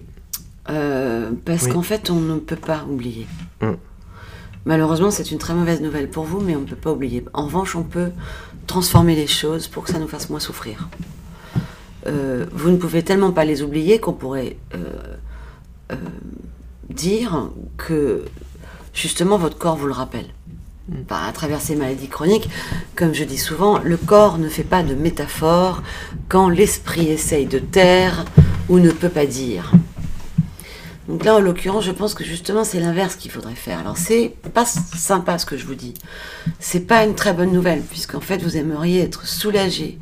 [0.68, 3.26] Euh, parce qu'en fait, on ne peut pas oublier.
[3.60, 3.76] Hum.
[4.64, 7.24] Malheureusement, c'est une très mauvaise nouvelle pour vous, mais on ne peut pas oublier.
[7.34, 8.08] En revanche, on peut
[8.66, 10.88] transformer les choses pour que ça nous fasse moins souffrir.
[12.06, 15.96] Euh, vous ne pouvez tellement pas les oublier qu'on pourrait euh,
[16.88, 18.24] dire que
[18.94, 20.26] justement votre corps vous le rappelle
[21.10, 22.48] à travers ces maladies chroniques,
[22.94, 25.82] comme je dis souvent, le corps ne fait pas de métaphore
[26.28, 28.24] quand l'esprit essaye de taire
[28.68, 29.72] ou ne peut pas dire.
[31.08, 33.78] Donc là, en l'occurrence, je pense que justement, c'est l'inverse qu'il faudrait faire.
[33.78, 35.94] Alors, c'est pas sympa ce que je vous dis.
[36.58, 39.98] C'est pas une très bonne nouvelle, puisqu'en fait, vous aimeriez être soulagé,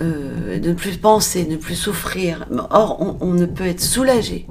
[0.00, 2.46] euh, ne plus penser, ne plus souffrir.
[2.70, 4.46] Or, on ne peut être soulagé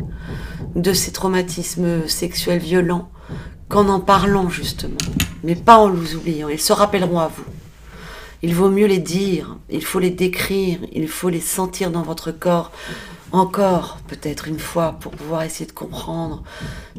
[0.76, 3.10] de ces traumatismes sexuels violents
[3.68, 4.98] qu'en en parlant justement,
[5.44, 6.50] mais pas en les oubliant.
[6.50, 7.46] Ils se rappelleront à vous.
[8.42, 12.32] Il vaut mieux les dire, il faut les décrire, il faut les sentir dans votre
[12.32, 12.72] corps
[13.32, 16.44] encore peut-être une fois pour pouvoir essayer de comprendre,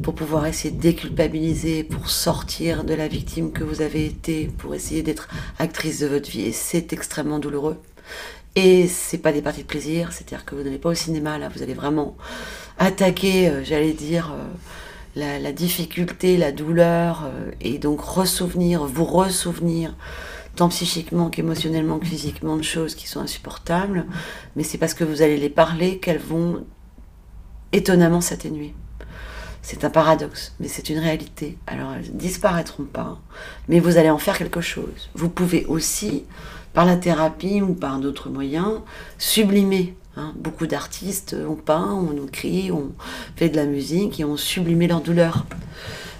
[0.03, 4.73] pour pouvoir essayer de déculpabiliser, pour sortir de la victime que vous avez été, pour
[4.73, 5.27] essayer d'être
[5.59, 6.43] actrice de votre vie.
[6.43, 7.77] Et c'est extrêmement douloureux.
[8.55, 11.49] Et c'est pas des parties de plaisir, c'est-à-dire que vous n'allez pas au cinéma là,
[11.49, 12.17] vous allez vraiment
[12.77, 14.33] attaquer, euh, j'allais dire.
[14.33, 14.43] Euh,
[15.15, 19.95] la, difficulté, la douleur, euh, et donc ressouvenir, vous ressouvenir,
[20.55, 24.05] tant psychiquement qu'émotionnellement que physiquement, de choses qui sont insupportables,
[24.55, 26.65] mais c'est parce que vous allez les parler qu'elles vont
[27.71, 28.73] étonnamment s'atténuer.
[29.61, 31.57] C'est un paradoxe, mais c'est une réalité.
[31.67, 33.19] Alors elles disparaîtront pas,
[33.67, 35.09] mais vous allez en faire quelque chose.
[35.13, 36.25] Vous pouvez aussi,
[36.73, 38.79] par la thérapie ou par d'autres moyens,
[39.17, 42.91] sublimer Hein, beaucoup d'artistes ont peint, ont écrit, ont
[43.37, 45.45] fait de la musique et ont sublimé leur douleur.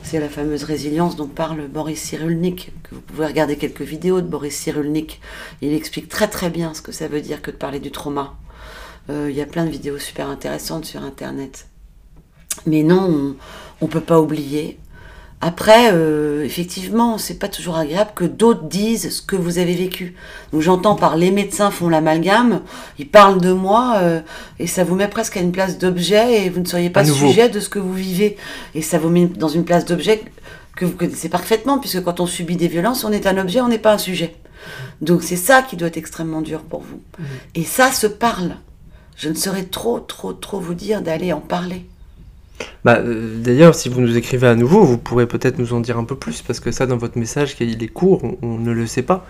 [0.01, 4.27] C'est la fameuse résilience dont parle Boris Cyrulnik, que vous pouvez regarder quelques vidéos de
[4.27, 5.19] Boris Cyrulnik.
[5.61, 8.33] Il explique très très bien ce que ça veut dire que de parler du trauma.
[9.09, 11.67] Euh, il y a plein de vidéos super intéressantes sur Internet.
[12.65, 13.35] Mais non,
[13.81, 14.79] on ne peut pas oublier.
[15.43, 20.13] Après, euh, effectivement, c'est pas toujours agréable que d'autres disent ce que vous avez vécu.
[20.53, 22.61] Donc j'entends par les médecins font l'amalgame,
[22.99, 24.21] ils parlent de moi euh,
[24.59, 27.49] et ça vous met presque à une place d'objet et vous ne seriez pas sujet
[27.49, 28.37] de ce que vous vivez.
[28.75, 30.21] Et ça vous met dans une place d'objet
[30.75, 33.67] que vous connaissez parfaitement puisque quand on subit des violences, on est un objet, on
[33.67, 34.35] n'est pas un sujet.
[35.01, 37.01] Donc c'est ça qui doit être extrêmement dur pour vous.
[37.17, 37.23] Mmh.
[37.55, 38.57] Et ça se parle.
[39.15, 41.87] Je ne saurais trop, trop, trop vous dire d'aller en parler.
[42.83, 45.97] Bah, euh, D'ailleurs, si vous nous écrivez à nouveau, vous pourrez peut-être nous en dire
[45.97, 48.87] un peu plus, parce que ça, dans votre message, il est court, on, ne le
[48.87, 49.25] sait pas.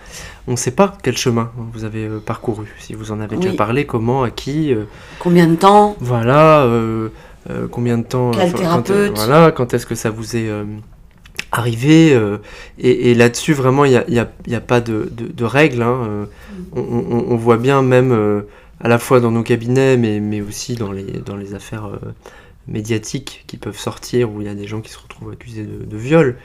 [0.46, 3.54] On ne sait pas quel chemin vous avez euh, parcouru, si vous en avez déjà
[3.54, 4.72] parlé, comment, à qui.
[4.72, 4.84] Euh,
[5.18, 5.96] combien de temps?
[6.00, 6.66] Voilà,
[7.70, 8.30] combien de temps.
[8.30, 9.14] Quel thérapeute?
[9.14, 10.50] quand, Voilà, quand est-ce que ça vous est
[11.50, 12.18] arrivé
[12.78, 15.82] Et, là-dessus, vraiment, il n'y a, y a, y a, pas de, de, règles.
[15.82, 16.26] Hein,
[16.74, 18.44] on, on, on, voit bien, même
[18.80, 21.90] à la fois dans nos cabinets, mais, mais aussi dans les, dans les affaires
[22.68, 25.96] médiatiques qui peuvent sortir, où il y a des gens qui se retrouvent accusés de,
[25.96, 26.38] viol,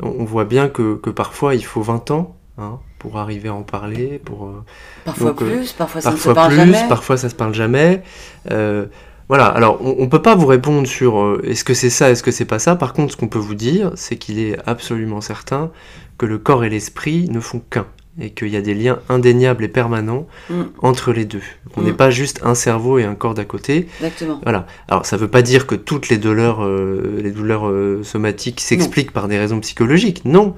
[0.00, 4.20] on, voit bien que, parfois il faut 20 ans hein, pour arriver à en parler.
[4.24, 4.64] Pour, euh,
[5.04, 6.88] parfois euh, plus, parfois ça ne se parle jamais.
[6.88, 8.02] Parfois ça se parle jamais.
[8.50, 8.86] Euh,
[9.28, 12.30] voilà, alors on ne peut pas vous répondre sur est-ce que c'est ça, est-ce que
[12.30, 12.76] c'est pas ça.
[12.76, 15.70] Par contre, ce qu'on peut vous dire, c'est qu'il est absolument certain
[16.18, 17.86] que le corps et l'esprit ne font qu'un
[18.20, 20.62] et qu'il y a des liens indéniables et permanents mm.
[20.78, 21.42] entre les deux.
[21.76, 21.96] On n'est mm.
[21.96, 23.88] pas juste un cerveau et un corps d'à côté.
[24.00, 24.40] Exactement.
[24.42, 24.66] Voilà.
[24.88, 28.60] Alors ça ne veut pas dire que toutes les douleurs, euh, les douleurs euh, somatiques
[28.60, 30.24] s'expliquent par des raisons psychologiques.
[30.24, 30.54] Non.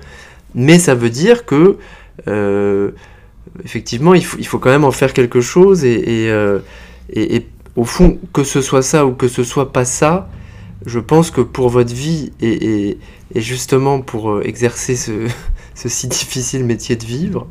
[0.55, 1.79] Mais ça veut dire que
[2.29, 2.91] euh,
[3.65, 6.29] effectivement il faut, il faut quand même en faire quelque chose et,
[7.11, 10.29] et, et, au fond que ce soit ça ou que ce soit pas ça,
[10.85, 12.99] je pense que pour votre vie et,
[13.35, 15.29] et justement pour exercer ce
[15.77, 17.47] ce si difficile métier de vivre,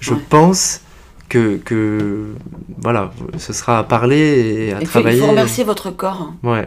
[0.00, 0.82] je pense
[1.28, 2.34] que, que,
[2.78, 5.18] voilà, ce sera à parler et à travailler.
[5.18, 6.22] Il faut remercier votre corps.
[6.22, 6.36] Hein.
[6.42, 6.66] Ouais.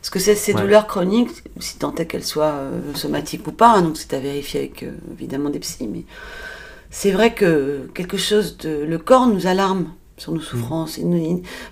[0.00, 3.82] Parce que ces douleurs chroniques, si tant est qu'elles soient euh, somatiques ou pas, hein,
[3.82, 6.04] donc c'est à vérifier avec euh, évidemment des psys, mais
[6.88, 8.84] c'est vrai que quelque chose de.
[8.84, 10.98] Le corps nous alarme sur nos souffrances.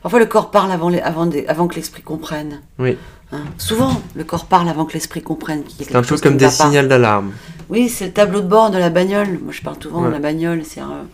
[0.02, 2.60] parfois le corps parle avant, avant, avant que l'esprit comprenne.
[2.78, 2.96] Oui.
[3.32, 3.44] Hein.
[3.58, 5.62] Souvent, le corps parle avant que l'esprit comprenne.
[5.78, 7.32] C'est un peu comme des signaux d'alarme.
[7.70, 9.38] Oui, c'est le tableau de bord de la bagnole.
[9.42, 10.12] Moi, je parle souvent de Ouais.
[10.12, 10.62] la bagnole.
[10.64, 11.06] C'est un-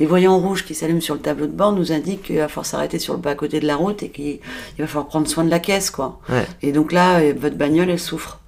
[0.00, 2.66] les voyants rouges qui s'allument sur le tableau de bord nous indiquent qu'il va falloir
[2.66, 4.40] s'arrêter sur le bas côté de la route et qu'il il
[4.80, 6.18] va falloir prendre soin de la caisse, quoi.
[6.28, 6.46] Ouais.
[6.62, 8.40] Et donc là, euh, votre bagnole, elle souffre.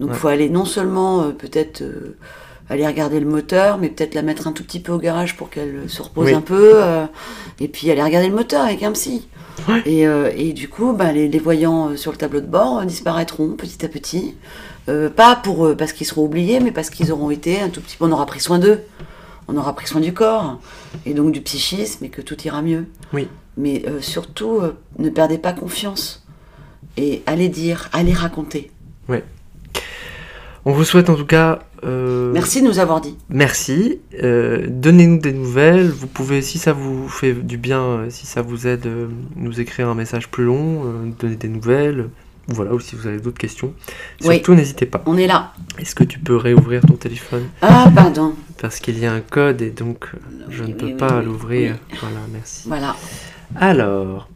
[0.00, 0.18] Donc il Ouais.
[0.18, 2.16] faut aller non seulement euh, peut-être euh,
[2.68, 5.48] aller regarder le moteur, mais peut-être la mettre un tout petit peu au garage pour
[5.50, 6.34] qu'elle euh, se repose Oui.
[6.34, 7.06] un peu, euh,
[7.60, 9.26] et puis aller regarder le moteur avec un psy.
[9.68, 9.82] Ouais.
[9.86, 12.78] Et, euh, et du coup, bah, les, les voyants euh, sur le tableau de bord
[12.78, 14.36] euh, disparaîtront petit à petit.
[14.88, 17.80] Euh, pas pour euh, parce qu'ils seront oubliés, mais parce qu'ils auront été un tout
[17.80, 18.04] petit peu.
[18.04, 18.80] On aura pris soin d'eux.
[19.48, 20.60] On aura pris soin du corps
[21.06, 22.86] et donc du psychisme et que tout ira mieux.
[23.12, 23.28] Oui.
[23.56, 24.60] Mais surtout,
[24.98, 26.26] ne perdez pas confiance
[26.98, 28.70] et allez dire, allez raconter.
[30.68, 31.60] On vous souhaite en tout cas.
[31.84, 33.16] euh, Merci de nous avoir dit.
[33.30, 34.00] Merci.
[34.22, 35.88] Euh, Donnez-nous des nouvelles.
[35.88, 38.86] Vous pouvez, si ça vous fait du bien, euh, si ça vous aide,
[39.34, 40.82] nous écrire un message plus long,
[41.18, 42.10] donner des nouvelles.
[42.48, 43.72] Voilà, ou si vous avez d'autres questions.
[44.24, 44.34] Oui.
[44.34, 45.02] Surtout, n'hésitez pas.
[45.06, 45.54] On est là.
[45.78, 47.44] Est-ce que tu peux réouvrir ton téléphone?
[47.62, 48.34] Ah, pardon.
[48.60, 50.10] Parce qu'il y a un code et donc
[50.50, 51.76] je Oui, ne peux pas l'ouvrir.
[52.00, 52.68] Voilà, merci.
[52.68, 52.94] Voilà.
[53.56, 54.28] Alors,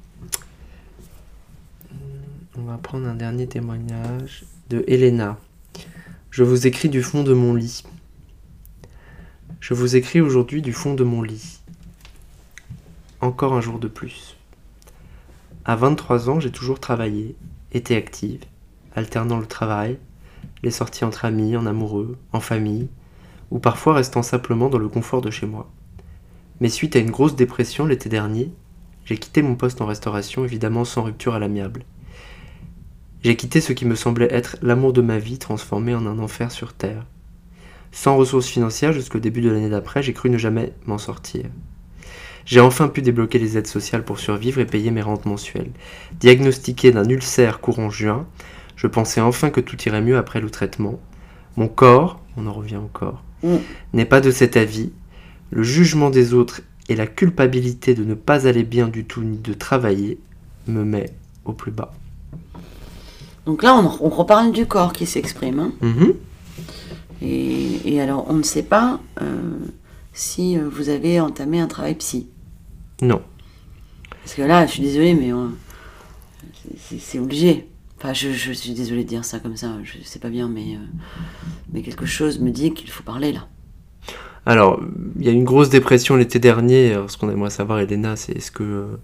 [2.59, 5.37] on va prendre un dernier témoignage de Elena.
[6.33, 7.85] Je vous écris du fond de mon lit.
[9.61, 11.61] Je vous écris aujourd'hui du fond de mon lit.
[13.21, 14.39] Encore un jour de plus.
[15.67, 17.37] À 23 ans, j'ai toujours travaillé,
[17.73, 18.47] été active,
[18.97, 19.99] alternant le travail,
[20.63, 22.89] les sorties entre amis, en amoureux, en famille,
[23.51, 25.71] ou parfois restant simplement dans le confort de chez moi.
[26.63, 28.51] Mais suite à une grosse dépression l'été dernier,
[29.05, 31.85] j'ai quitté mon poste en restauration, évidemment sans rupture à l'amiable.
[33.23, 36.51] J'ai quitté ce qui me semblait être l'amour de ma vie transformé en un enfer
[36.51, 37.07] sur Terre.
[37.93, 41.45] Sans ressources financières jusqu'au début de l'année d'après, j'ai cru ne jamais m'en sortir.
[42.45, 45.71] J'ai enfin pu débloquer les aides sociales pour survivre et payer mes rentes mensuelles.
[46.19, 48.27] Diagnostiqué d'un ulcère courant juin,
[48.75, 50.99] je pensais enfin que tout irait mieux après le traitement.
[51.57, 53.57] Mon corps, on en revient corps, Mm.
[53.93, 54.93] n'est pas de cet avis.
[55.51, 59.37] Le jugement des autres et la culpabilité de ne pas aller bien du tout ni
[59.39, 60.19] de travailler
[60.67, 61.11] me met
[61.45, 61.93] au plus bas.
[63.47, 65.59] Donc là, on, on reparle du corps qui s'exprime.
[65.59, 65.73] hein.
[65.81, 66.15] Mhm.
[67.23, 69.59] Et, et alors, on ne sait pas euh,
[70.13, 72.29] si euh, vous avez entamé un travail psy.
[73.01, 73.21] Non.
[74.23, 75.47] Parce que là, je suis désolée, mais euh,
[76.99, 77.69] c'est- obligé.
[77.99, 80.75] Enfin, je, je suis désolée de dire ça comme ça, je sais pas bien, mais,
[80.75, 80.79] euh,
[81.73, 83.47] mais quelque chose me dit qu'il faut parler là.
[84.45, 84.81] Alors,
[85.21, 86.93] il y a eu une grosse dépression l'été dernier.
[86.95, 88.99] Alors, ce qu'on aimerait savoir, Elena, c'est est-ce que.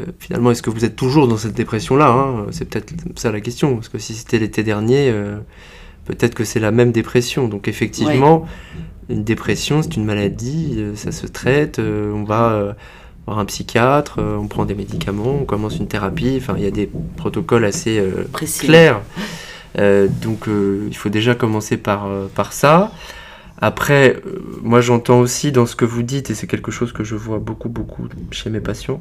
[0.00, 2.46] Euh, finalement, est-ce que vous êtes toujours dans cette dépression-là hein?
[2.50, 3.74] C'est peut-être ça la question.
[3.76, 5.38] Parce que si c'était l'été dernier, euh,
[6.06, 7.48] peut-être que c'est la même dépression.
[7.48, 8.46] Donc, effectivement,
[9.08, 11.78] une dépression, c'est une maladie, euh, ça se traite.
[11.78, 12.74] euh, on va
[13.26, 16.36] voir un psychiatre, on prend des médicaments, on commence une thérapie.
[16.40, 18.00] Enfin, il y a des protocoles assez.
[18.32, 18.66] Précis.
[18.66, 19.00] clair.
[19.78, 22.92] Euh, donc il faut déjà commencer par, par ça.
[23.60, 27.04] Après, euh, moi j'entends aussi dans ce que vous dites, et c'est quelque chose que
[27.04, 29.00] je vois beaucoup, beaucoup chez mes patients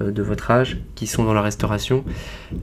[0.00, 2.04] euh, de votre âge qui sont dans la restauration,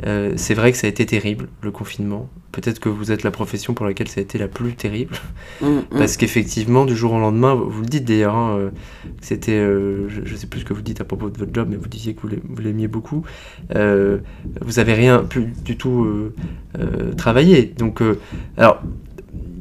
[0.06, 2.30] euh, c'est vrai que ça a été terrible, le confinement.
[2.52, 5.16] Peut-être que vous êtes la profession pour laquelle ça a été la plus terrible.
[5.62, 5.84] Mm, mm.
[5.98, 8.70] Parce qu'effectivement, du jour au lendemain, vous le dites d'ailleurs, hein, euh,
[9.22, 11.78] c'était, je, je sais plus ce que vous dites à propos de votre job, mais
[11.78, 13.24] vous disiez que vous l'ai- vous l'aimiez beaucoup.
[13.72, 16.06] Vous avez rien pu du tout
[17.16, 17.74] travailler.
[17.78, 18.02] Donc,
[18.58, 18.82] alors,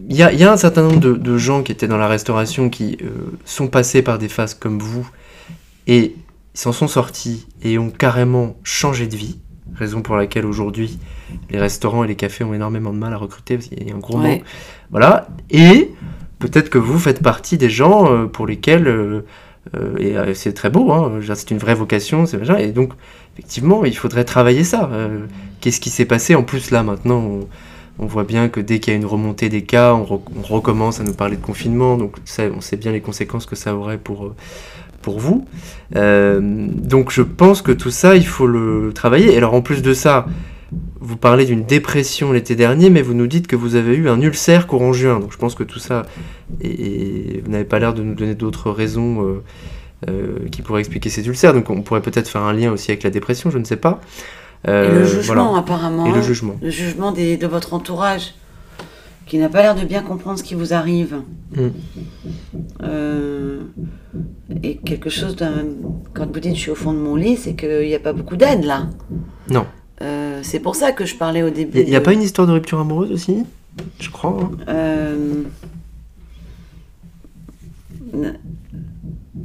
[0.08, 2.08] y a, il y a un certain nombre de, de gens qui étaient dans la
[2.08, 3.08] restauration qui euh,
[3.44, 5.08] sont passés par des phases comme vous
[5.86, 6.14] et
[6.54, 9.38] ils s'en sont sortis et ont carrément changé de vie.
[9.76, 10.98] Raison pour laquelle aujourd'hui
[11.50, 13.94] les restaurants et les cafés ont énormément de mal à recruter parce qu'il y a
[13.94, 14.28] un gros Ouais.
[14.36, 14.42] manque.
[14.90, 15.26] Voilà.
[15.50, 15.90] Et
[16.38, 19.22] peut-être que vous faites partie des gens euh, pour lesquels euh,
[19.98, 22.92] et c'est très beau, hein, c'est une vraie vocation, c'est et donc
[23.32, 24.90] effectivement il faudrait travailler ça.
[25.60, 26.34] Qu'est-ce qui s'est passé?
[26.34, 27.40] En plus là maintenant
[27.98, 30.42] on, voit bien que dès qu'il y a une remontée des cas, on, re- on
[30.42, 33.98] recommence à nous parler de confinement, donc on sait bien les conséquences que ça aurait
[33.98, 34.34] pour, euh,
[35.06, 35.46] vous.
[35.96, 39.34] Euh, donc je pense que tout ça il faut le travailler.
[39.34, 40.26] Et alors en plus de ça,
[41.00, 44.20] vous parlez d'une dépression l'été dernier, mais vous nous dites que vous avez eu un
[44.20, 45.20] ulcère courant juin.
[45.20, 46.06] Donc je pense que tout ça,
[46.60, 49.42] et, vous n'avez pas l'air de nous donner d'autres raisons
[50.08, 51.52] euh, qui pourraient expliquer ces ulcères.
[51.52, 54.00] Donc on pourrait peut-être faire un lien aussi avec la dépression, je ne sais pas.
[54.66, 55.58] Et Euh, le jugement, voilà.
[55.58, 56.06] apparemment.
[56.06, 56.56] Et le jugement.
[56.62, 58.34] Le jugement des- de votre entourage,
[59.26, 61.16] qui n'a pas l'air de bien comprendre ce qui vous arrive.
[61.54, 61.68] Mm.
[62.82, 63.60] Euh,
[64.62, 65.64] et quelque chose d'un.
[66.14, 68.12] Quand vous dites je suis au fond de mon lit, c'est qu'il n'y a pas
[68.14, 68.88] beaucoup d'aide là.
[69.50, 69.66] Non.
[70.02, 71.80] Euh, c'est pour ça que je parlais au début.
[71.80, 73.44] Il n'y a, de- pas une histoire de rupture amoureuse aussi
[74.00, 74.38] Je crois.
[74.40, 74.50] hein.
[74.68, 75.42] Euh,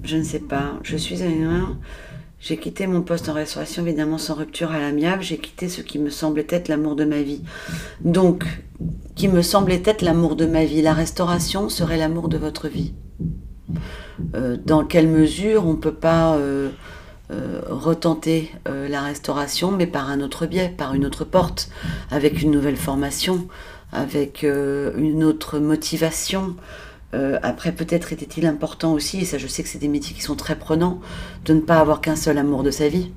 [0.03, 0.73] Je ne sais pas.
[0.83, 1.77] Je suis un.
[2.39, 5.21] J'ai quitté mon poste en restauration, évidemment sans rupture à l'amiable.
[5.21, 7.41] J'ai quitté ce qui me semblait être l'amour de ma vie.
[7.99, 8.45] Donc,
[9.15, 10.81] qui me semblait être l'amour de ma vie.
[10.81, 12.93] La restauration serait l'amour de votre vie.
[14.35, 16.69] Euh, dans quelle mesure on ne peut pas euh,
[17.31, 21.69] euh, retenter la restauration, mais par un autre biais, par une autre porte,
[22.09, 23.47] avec une nouvelle formation,
[23.91, 26.55] avec une autre motivation.
[27.15, 30.21] Euh, après, peut-être était-il important aussi, et ça je sais que c'est des métiers qui
[30.21, 30.99] sont très prenants,
[31.45, 33.11] de ne pas avoir qu'un seul amour de sa vie,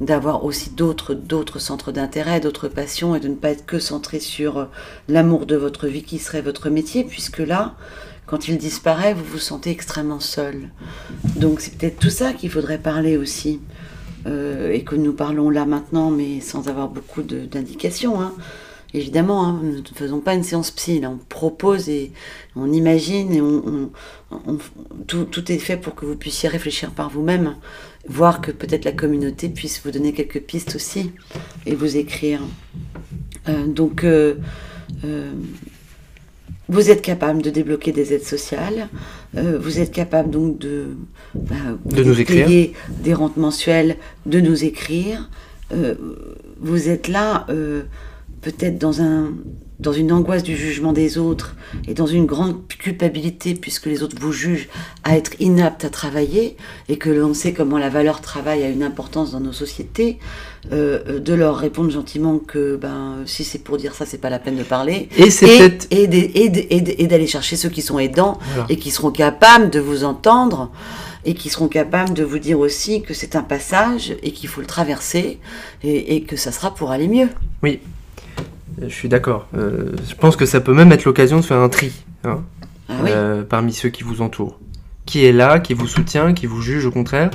[0.00, 1.14] d'avoir aussi d'autres,
[1.58, 4.64] centres d'intérêt, d'autres passions, et de ne pas être que centré sur euh,
[5.08, 7.74] l'amour de votre vie qui serait votre métier, puisque là,
[8.24, 10.70] quand il disparaît, vous vous sentez extrêmement seul.
[11.36, 13.60] Donc c'est peut-être tout ça qu'il faudrait parler aussi,
[14.26, 18.18] euh, et que nous parlons là maintenant, mais sans avoir beaucoup d'indications.
[18.20, 18.32] hein.
[18.96, 22.12] Évidemment, hein, nous ne faisons pas une séance psy, là, on propose et
[22.56, 23.90] on imagine et on, on-
[24.46, 24.58] on-
[25.06, 27.56] tout, tout est fait pour que vous puissiez réfléchir par vous-même,
[28.08, 31.12] voir que peut-être la communauté puisse vous donner quelques pistes aussi
[31.66, 32.40] et vous écrire.
[33.50, 34.36] Euh, donc, euh,
[35.04, 35.30] euh,
[36.68, 38.88] vous êtes capable de débloquer des aides sociales,
[39.36, 40.86] euh, vous êtes capable donc de,
[41.34, 41.54] bah,
[41.84, 42.46] De nous écrire.
[42.46, 42.72] payer
[43.04, 45.28] des rentes mensuelles, de nous écrire.
[45.72, 45.94] Euh,
[46.60, 47.82] vous êtes là euh,
[48.46, 49.32] peut-être dans, un,
[49.80, 51.56] dans une angoisse du jugement des autres
[51.88, 54.68] et dans une grande culpabilité puisque les autres vous jugent
[55.02, 56.56] à être inapte à travailler
[56.88, 60.20] et que l'on sait comment la valeur travail a une importance dans nos sociétés,
[60.70, 64.30] euh, euh, de leur répondre gentiment que ben, si c'est pour dire ça, c'est pas
[64.30, 65.08] la peine de parler.
[65.16, 68.66] Et c'est d'aller chercher ceux qui sont aidants Voilà.
[68.68, 70.70] et qui seront capables de vous entendre
[71.24, 74.60] et qui seront capables de vous dire aussi que c'est un passage et qu'il faut
[74.60, 75.40] le traverser
[75.82, 77.28] et, et que ça sera pour aller mieux.
[77.64, 77.80] Oui,
[78.80, 79.46] je suis d'accord.
[79.56, 81.92] Euh, je pense que ça peut même être l'occasion de faire un tri
[82.24, 82.42] hein,
[82.88, 83.10] Ah oui.
[83.12, 84.58] euh, parmi ceux qui vous entourent.
[85.06, 87.30] Qui est là, qui vous soutient, qui vous juge au contraire.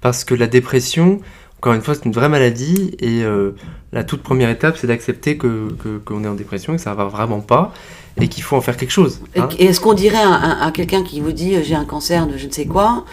[0.00, 1.20] Parce que la dépression,
[1.58, 2.94] encore une fois, c'est une vraie maladie.
[3.00, 3.52] Et euh,
[3.92, 6.94] la toute première étape, c'est d'accepter que, que- qu'on est en dépression et que ça
[6.94, 7.72] va vraiment pas.
[8.20, 9.20] Et qu'il faut en faire quelque chose.
[9.34, 9.48] Et- hein.
[9.58, 12.36] Et est-ce qu'on dirait à, à- à quelqu'un qui vous dit j'ai un cancer de
[12.36, 13.04] je ne sais quoi,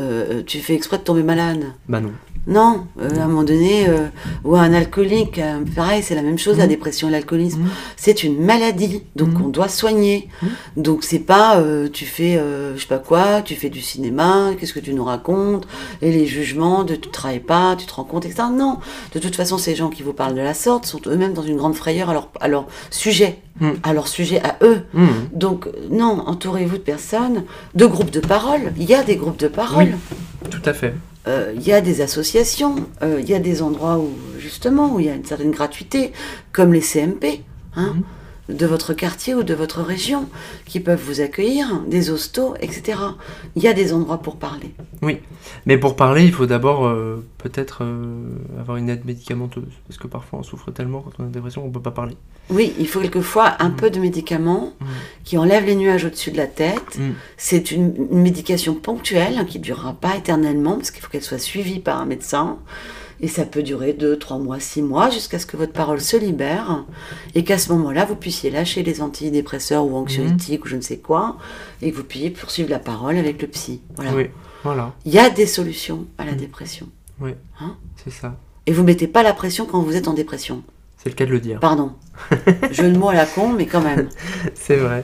[0.00, 2.12] euh, tu fais exprès de tomber malade Bah non.
[2.46, 4.06] Non, euh, à un moment donné, euh,
[4.44, 6.70] ou un alcoolique, euh, pareil, c'est la même chose, la Mhm.
[6.70, 7.60] dépression et l'alcoolisme.
[7.60, 7.68] Mhm.
[7.96, 9.42] C'est une maladie, donc Mhm.
[9.44, 10.28] on doit soigner.
[10.76, 12.40] Donc c'est pas, tu fais,
[12.74, 15.68] je sais pas quoi, tu fais du cinéma, qu'est-ce que tu nous racontes,
[16.00, 18.44] et les jugements de tu travailles pas, tu te rends compte, etc.
[18.50, 18.78] Non,
[19.14, 21.56] de toute façon, ces gens qui vous parlent de la sorte sont eux-mêmes dans une
[21.58, 23.38] grande frayeur à leur, à leur sujet,
[23.82, 24.80] à leur sujet à eux.
[25.34, 28.72] Donc non, entourez-vous de personnes, de groupes de parole.
[28.78, 29.88] Il y a des groupes de parole.
[29.89, 29.89] Oui.
[30.50, 30.94] Tout à fait.
[31.28, 35.00] Euh, il y a des associations, euh, il y a des endroits où, justement, où
[35.00, 36.12] il y a une certaine gratuité,
[36.52, 37.42] comme les CMP,
[37.76, 37.96] hein,
[38.50, 40.28] de votre quartier ou de votre région,
[40.66, 42.98] qui peuvent vous accueillir, des hostos, etc.
[43.56, 44.74] Il y a des endroits pour parler.
[45.66, 48.04] Mais pour parler, il faut d'abord euh, peut-être euh,
[48.58, 49.64] avoir une aide médicamenteuse.
[49.88, 52.16] Parce que parfois on souffre tellement quand on a une dépression qu'on peut pas parler.
[52.50, 53.76] Oui, il faut quelquefois un Mhm.
[53.76, 54.86] peu de médicaments Mhm.
[55.24, 56.98] qui enlèvent les nuages au-dessus de la tête.
[56.98, 57.14] Mhm.
[57.36, 61.22] C'est une, une médication ponctuelle hein, qui ne durera pas éternellement, parce qu'il faut qu'elle
[61.22, 62.58] soit suivie par un médecin.
[63.22, 66.16] Et ça peut durer 2, 3 mois, 6 mois, jusqu'à ce que votre parole se
[66.16, 66.84] libère.
[67.34, 70.98] Et qu'à ce moment-là, vous puissiez lâcher les antidépresseurs ou anxiolytiques ou je ne sais
[70.98, 71.36] quoi.
[71.82, 73.80] Et que vous puissiez poursuivre la parole avec le psy.
[73.96, 74.14] Voilà.
[74.14, 74.26] Oui,
[74.64, 76.38] voilà, Il y a des solutions à la Mhm.
[76.38, 76.88] dépression.
[78.02, 78.36] c'est ça.
[78.66, 80.62] Et vous mettez pas la pression quand vous êtes en dépression.
[81.02, 81.60] C'est le cas de le dire.
[81.60, 81.92] Pardon.
[82.72, 84.08] Jeu de mots à la con, mais quand même.
[84.54, 85.02] C'est vrai.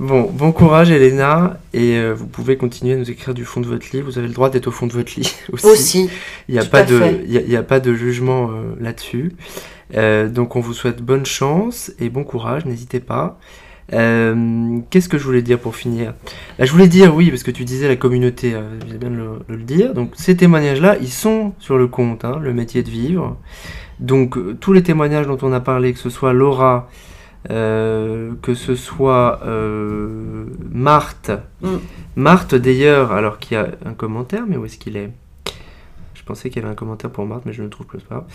[0.00, 3.66] Bon, bon courage Elena, et euh, vous pouvez continuer à nous écrire du fond de
[3.66, 4.00] votre lit.
[4.00, 5.66] Vous avez le droit d'être au fond de votre lit aussi.
[5.66, 6.10] Aussi.
[6.48, 7.20] Il n'y a, pas de- fait.
[7.26, 9.32] il y a, il y a pas de jugement euh, là-dessus.
[9.94, 13.38] Euh, donc on vous souhaite bonne chance et bon courage, n'hésitez pas.
[13.90, 16.14] Qu'est-ce que je voulais dire pour finir?
[16.58, 18.54] Bah, Je voulais dire, oui, parce que tu disais la communauté,
[18.98, 19.92] bien de le, de le dire.
[19.92, 23.36] Donc ces témoignages-là, ils sont sur le compte, hein, le métier de vivre.
[24.00, 26.88] Donc euh, tous les témoignages dont on a parlé, que ce soit Laura,
[27.50, 31.76] euh, que ce soit euh, Marthe, Mm.
[32.16, 35.10] Marthe d'ailleurs, alors qu'il y a un commentaire, mais où est-ce qu'il est,
[36.14, 38.00] Je pensais qu'il y avait un commentaire pour Marthe, mais je ne le trouve plus,
[38.00, 38.26] pas.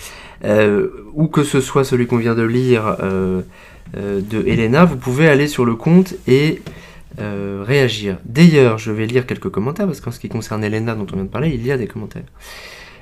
[0.43, 5.47] Euh, ou que ce soit celui qu'on vient de lire de Elena, vous pouvez aller
[5.47, 6.61] sur le compte et
[7.17, 8.17] réagir.
[8.25, 11.25] D'ailleurs, je vais lire quelques commentaires, parce qu'en ce qui concerne Elena dont on vient
[11.25, 12.23] de parler, il y a des commentaires.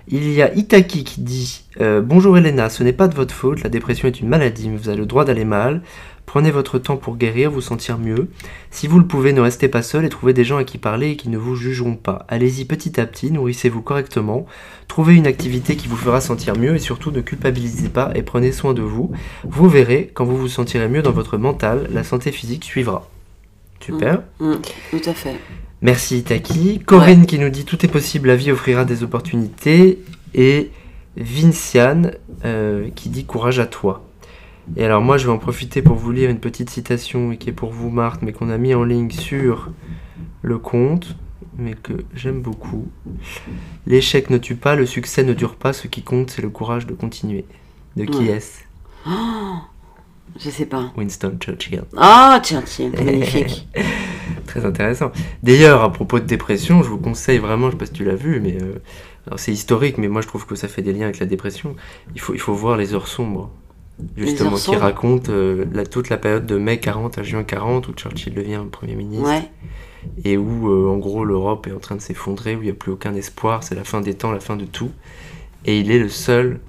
[0.08, 3.64] Il y a Itaki qui dit euh, Bonjour Elena, ce n'est pas de votre faute,
[3.64, 5.82] la dépression est une maladie, mais vous avez le droit d'aller mal.
[6.28, 8.30] Prenez votre temps pour guérir, vous sentir mieux.
[8.70, 11.12] Si vous le pouvez, ne restez pas seul et trouvez des gens à qui parler
[11.12, 12.26] et qui ne vous jugeront pas.
[12.28, 14.46] Allez-y petit à petit, nourrissez-vous correctement,
[14.88, 18.52] trouvez une activité qui vous fera sentir mieux et surtout ne culpabilisez pas et prenez
[18.52, 19.12] soin de vous.
[19.44, 23.10] Vous verrez, quand vous vous sentirez mieux dans votre mental, la santé physique suivra.
[23.80, 24.22] Super.
[24.40, 24.54] Mm,
[24.92, 25.36] tout à fait.
[25.86, 26.80] Merci Taki.
[26.80, 30.00] Corinne qui nous dit tout est possible, la vie offrira des opportunités.
[30.34, 30.72] Et
[31.16, 32.14] Vinciane
[32.44, 34.04] euh, qui dit courage à toi.
[34.78, 37.54] Et alors moi je vais en profiter pour vous lire une petite citation qui est
[37.54, 39.70] pour vous Marthe, mais qu'on a mis en ligne sur
[40.42, 41.16] le compte,
[41.56, 42.88] mais que j'aime beaucoup.
[43.86, 46.88] L'échec ne tue pas, le succès ne dure pas, ce qui compte c'est le courage
[46.88, 47.46] de continuer.
[47.96, 48.38] De qui Ouais.
[48.38, 48.64] est-ce?
[49.08, 49.58] Oh,
[50.40, 50.92] je sais pas.
[50.98, 51.84] Winston Churchill.
[51.96, 53.68] Ah, tiens, tiens, magnifique.
[54.46, 55.12] Très intéressant.
[55.44, 58.16] D'ailleurs, à propos de dépression, je vous conseille vraiment, je sais pas si tu l'as
[58.16, 58.76] vu, mais euh,
[59.38, 61.76] c'est historique, mais moi je trouve que ça fait des liens avec la dépression.
[62.14, 63.50] Il faut, il faut voir Les Heures Sombres,
[64.16, 67.44] justement, Heures qui Sombres raconte euh, la, toute la période de mai 40 à juin
[67.44, 69.50] 40 où Churchill devient Premier ministre Ouais.
[70.24, 72.76] et où euh, en gros l'Europe est en train de s'effondrer, où il n'y a
[72.76, 74.92] plus aucun espoir, c'est la fin des temps, la fin de tout.
[75.66, 76.60] Et il est le seul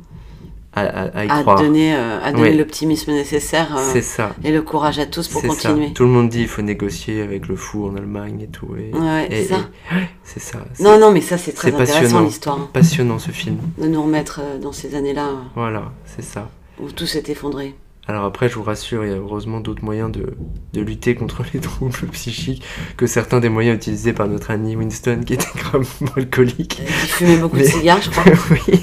[0.76, 1.60] à, à- à y À croire.
[1.60, 4.30] donner, euh, à donner l'optimisme nécessaire euh, ça.
[4.44, 5.48] et le courage à tous pour ça.
[5.48, 5.92] continuer.
[5.92, 8.68] Tout le monde dit il faut négocier avec le fou en Allemagne et tout.
[8.76, 9.60] Et, Ouais, ouais, et- c'est ça.
[9.92, 10.58] et- ça.
[10.84, 12.58] Non, non, mais ça, c'est très intéressant l'histoire.
[12.60, 13.56] hein, passionnant ce film.
[13.78, 16.48] De nous remettre euh, dans ces années-là Voilà, c'est ça.
[16.80, 17.74] où tout s'est effondré.
[18.08, 20.34] Alors après, je vous rassure, il y a heureusement d'autres moyens de,
[20.72, 22.62] de lutter contre les troubles psychiques
[22.96, 26.80] que certains des moyens utilisés par notre ami Winston qui était gravement alcoolique.
[26.80, 28.24] Il fumait beaucoup Mais- de cigares, je crois.
[28.50, 28.80] oui.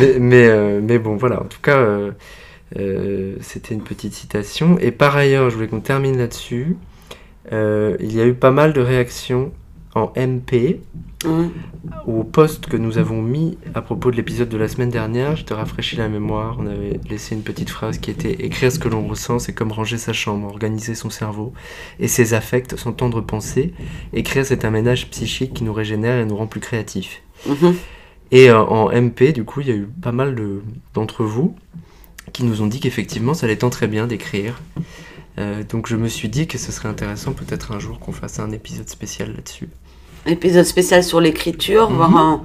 [0.00, 1.42] mais, mais, euh, mais bon, voilà.
[1.42, 2.10] En tout cas, euh,
[2.78, 4.78] euh, c'était une petite citation.
[4.78, 6.76] Et par ailleurs, je voulais qu'on termine là-dessus.
[7.52, 9.52] Euh, il y a eu pas mal de réactions
[9.94, 10.80] en MP
[12.06, 15.36] Au post que nous avons mis à propos de l'épisode de la semaine dernière.
[15.36, 16.56] Je te rafraîchis la mémoire.
[16.58, 19.72] On avait laissé une petite phrase qui était Écrire ce que l'on ressent, c'est comme
[19.72, 21.52] ranger sa chambre, organiser son cerveau
[22.00, 23.72] et ses affects, son tendre pensée.
[24.12, 27.22] Écrire, c'est un ménage psychique qui nous régénère et nous rend plus créatifs.
[27.46, 27.74] mhm.
[28.30, 30.62] Et euh, en MP, du coup, il y a eu pas mal de-
[30.94, 31.54] d'entre vous
[32.32, 34.60] qui nous ont dit qu'effectivement, ça les tend très bien d'écrire.
[35.38, 38.38] Euh, donc je me suis dit que ce serait intéressant peut-être un jour qu'on fasse
[38.40, 39.68] un épisode spécial là-dessus.
[40.26, 41.96] Épisode spécial sur l'écriture, Mhm.
[41.96, 42.42] voire un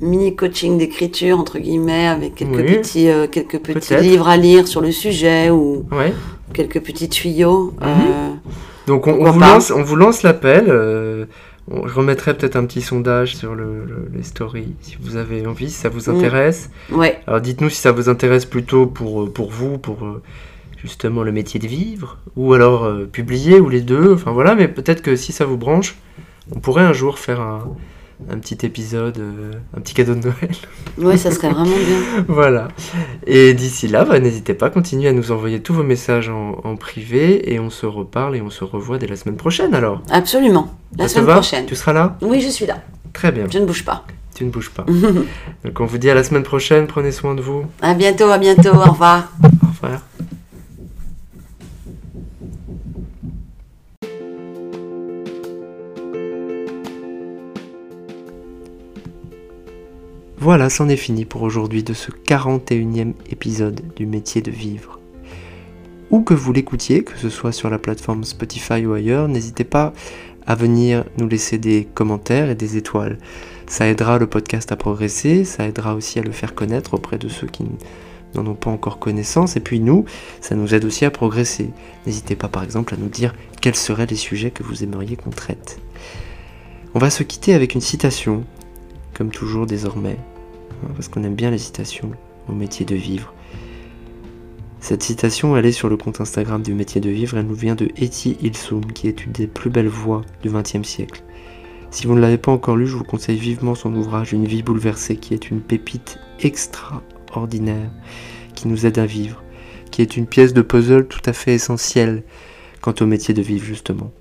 [0.00, 2.76] mini coaching d'écriture, entre guillemets, avec quelques Oui.
[2.78, 6.14] petits, euh, quelques petits livres à lire sur le sujet ou Ouais.
[6.54, 7.74] quelques petits tuyaux.
[7.80, 7.86] Mhm.
[7.86, 8.30] euh,
[8.86, 10.64] Donc on, vous, lance, on vous lance l'appel.
[10.68, 11.26] euh,
[11.70, 15.68] je remettrai peut-être un petit sondage sur le- le- les stories si vous avez envie,
[15.68, 16.16] si ça vous Mhm.
[16.16, 16.70] intéresse.
[16.90, 19.98] ouais, Alors dites-nous si ça vous intéresse plutôt pour, pour vous, pour
[20.82, 24.14] justement le métier de vivre, ou alors publier, ou les deux.
[24.14, 25.94] Enfin voilà, mais peut-être que si ça vous branche,
[26.54, 27.68] on pourrait un jour faire un,
[28.30, 30.50] un petit épisode, euh, un petit cadeau de Noël.
[30.98, 32.24] ouais, ça serait vraiment bien.
[32.28, 32.68] voilà.
[33.26, 36.76] Et d'ici là, bah, n'hésitez pas, continuez à nous envoyer tous vos messages en, en
[36.76, 40.02] privé, et on se reparle et on se revoit dès la semaine prochaine alors.
[40.10, 40.74] Absolument.
[40.96, 41.66] La Ça te semaine va prochaine.
[41.66, 42.78] Tu seras là Oui, je suis là.
[43.12, 44.04] Très bien, Je ne bouge pas.
[44.34, 44.84] tu ne bouges pas.
[45.64, 47.64] Donc on vous dit à la semaine prochaine, prenez soin de vous.
[47.82, 48.74] à bientôt, à bientôt.
[48.74, 49.32] Au revoir.
[49.44, 50.00] Au revoir.
[60.40, 65.00] Voilà, c'en est fini pour aujourd'hui de ce 41e épisode du métier de vivre.
[66.10, 69.92] Où que vous l'écoutiez, que ce soit sur la plateforme Spotify ou ailleurs, n'hésitez pas
[70.46, 73.18] à venir nous laisser des commentaires et des étoiles.
[73.66, 77.28] Ça aidera le podcast à progresser, ça aidera aussi à le faire connaître auprès de
[77.28, 77.64] ceux qui
[78.36, 80.04] n'en ont pas encore connaissance, et puis nous,
[80.40, 81.70] ça nous aide aussi à progresser.
[82.06, 85.30] N'hésitez pas par exemple à nous dire quels seraient les sujets que vous aimeriez qu'on
[85.30, 85.80] traite.
[86.94, 88.44] On va se quitter avec une citation,
[89.18, 90.16] comme toujours désormais,
[90.84, 92.12] hein, parce qu'on aime bien les citations
[92.48, 93.34] au métier de vivre.
[94.78, 97.74] Cette citation, elle est sur le compte Instagram du métier de vivre, elle nous vient
[97.74, 101.24] de Etty Ilsoum, qui est une des plus belles voix du XXe siècle.
[101.90, 104.62] Si vous ne l'avez pas encore lu, je vous conseille vivement son ouvrage Une vie
[104.62, 107.90] bouleversée, qui est une pépite extraordinaire,
[108.54, 109.42] qui nous aide à vivre,
[109.90, 112.22] qui est une pièce de puzzle tout à fait essentielle
[112.80, 114.12] quant au métier de vivre justement.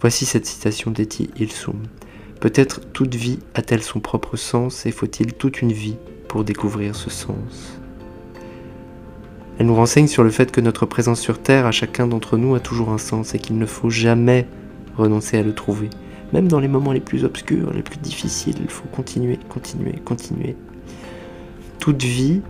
[0.00, 1.82] Voici cette citation d'Etty Ilsoum.
[2.40, 7.10] Peut-être toute vie a-t-elle son propre sens et faut-il toute une vie pour découvrir ce
[7.10, 7.78] sens?
[9.58, 12.54] Elle nous renseigne sur le fait que notre présence sur Terre à chacun d'entre nous
[12.54, 14.48] a toujours un sens et qu'il ne faut jamais
[14.96, 15.90] renoncer à le trouver.
[16.32, 20.56] Même dans les moments les plus obscurs, les plus difficiles, il faut continuer, continuer, continuer.
[21.78, 22.40] Toute vie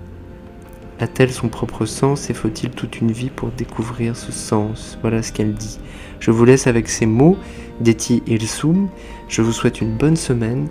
[1.00, 4.98] a-t-elle son propre sens et faut-il toute une vie pour découvrir ce sens?
[5.00, 5.80] Voilà ce qu'elle dit.
[6.20, 7.36] Je vous laisse avec ces mots
[7.80, 8.88] d'Etty Ilsoum.
[9.28, 10.68] Je vous souhaite une bonne semaine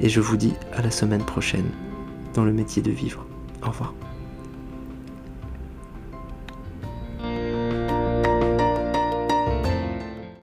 [0.00, 1.70] et je vous dis à la semaine prochaine
[2.34, 3.26] dans le métier de vivre.
[3.62, 3.92] Au revoir.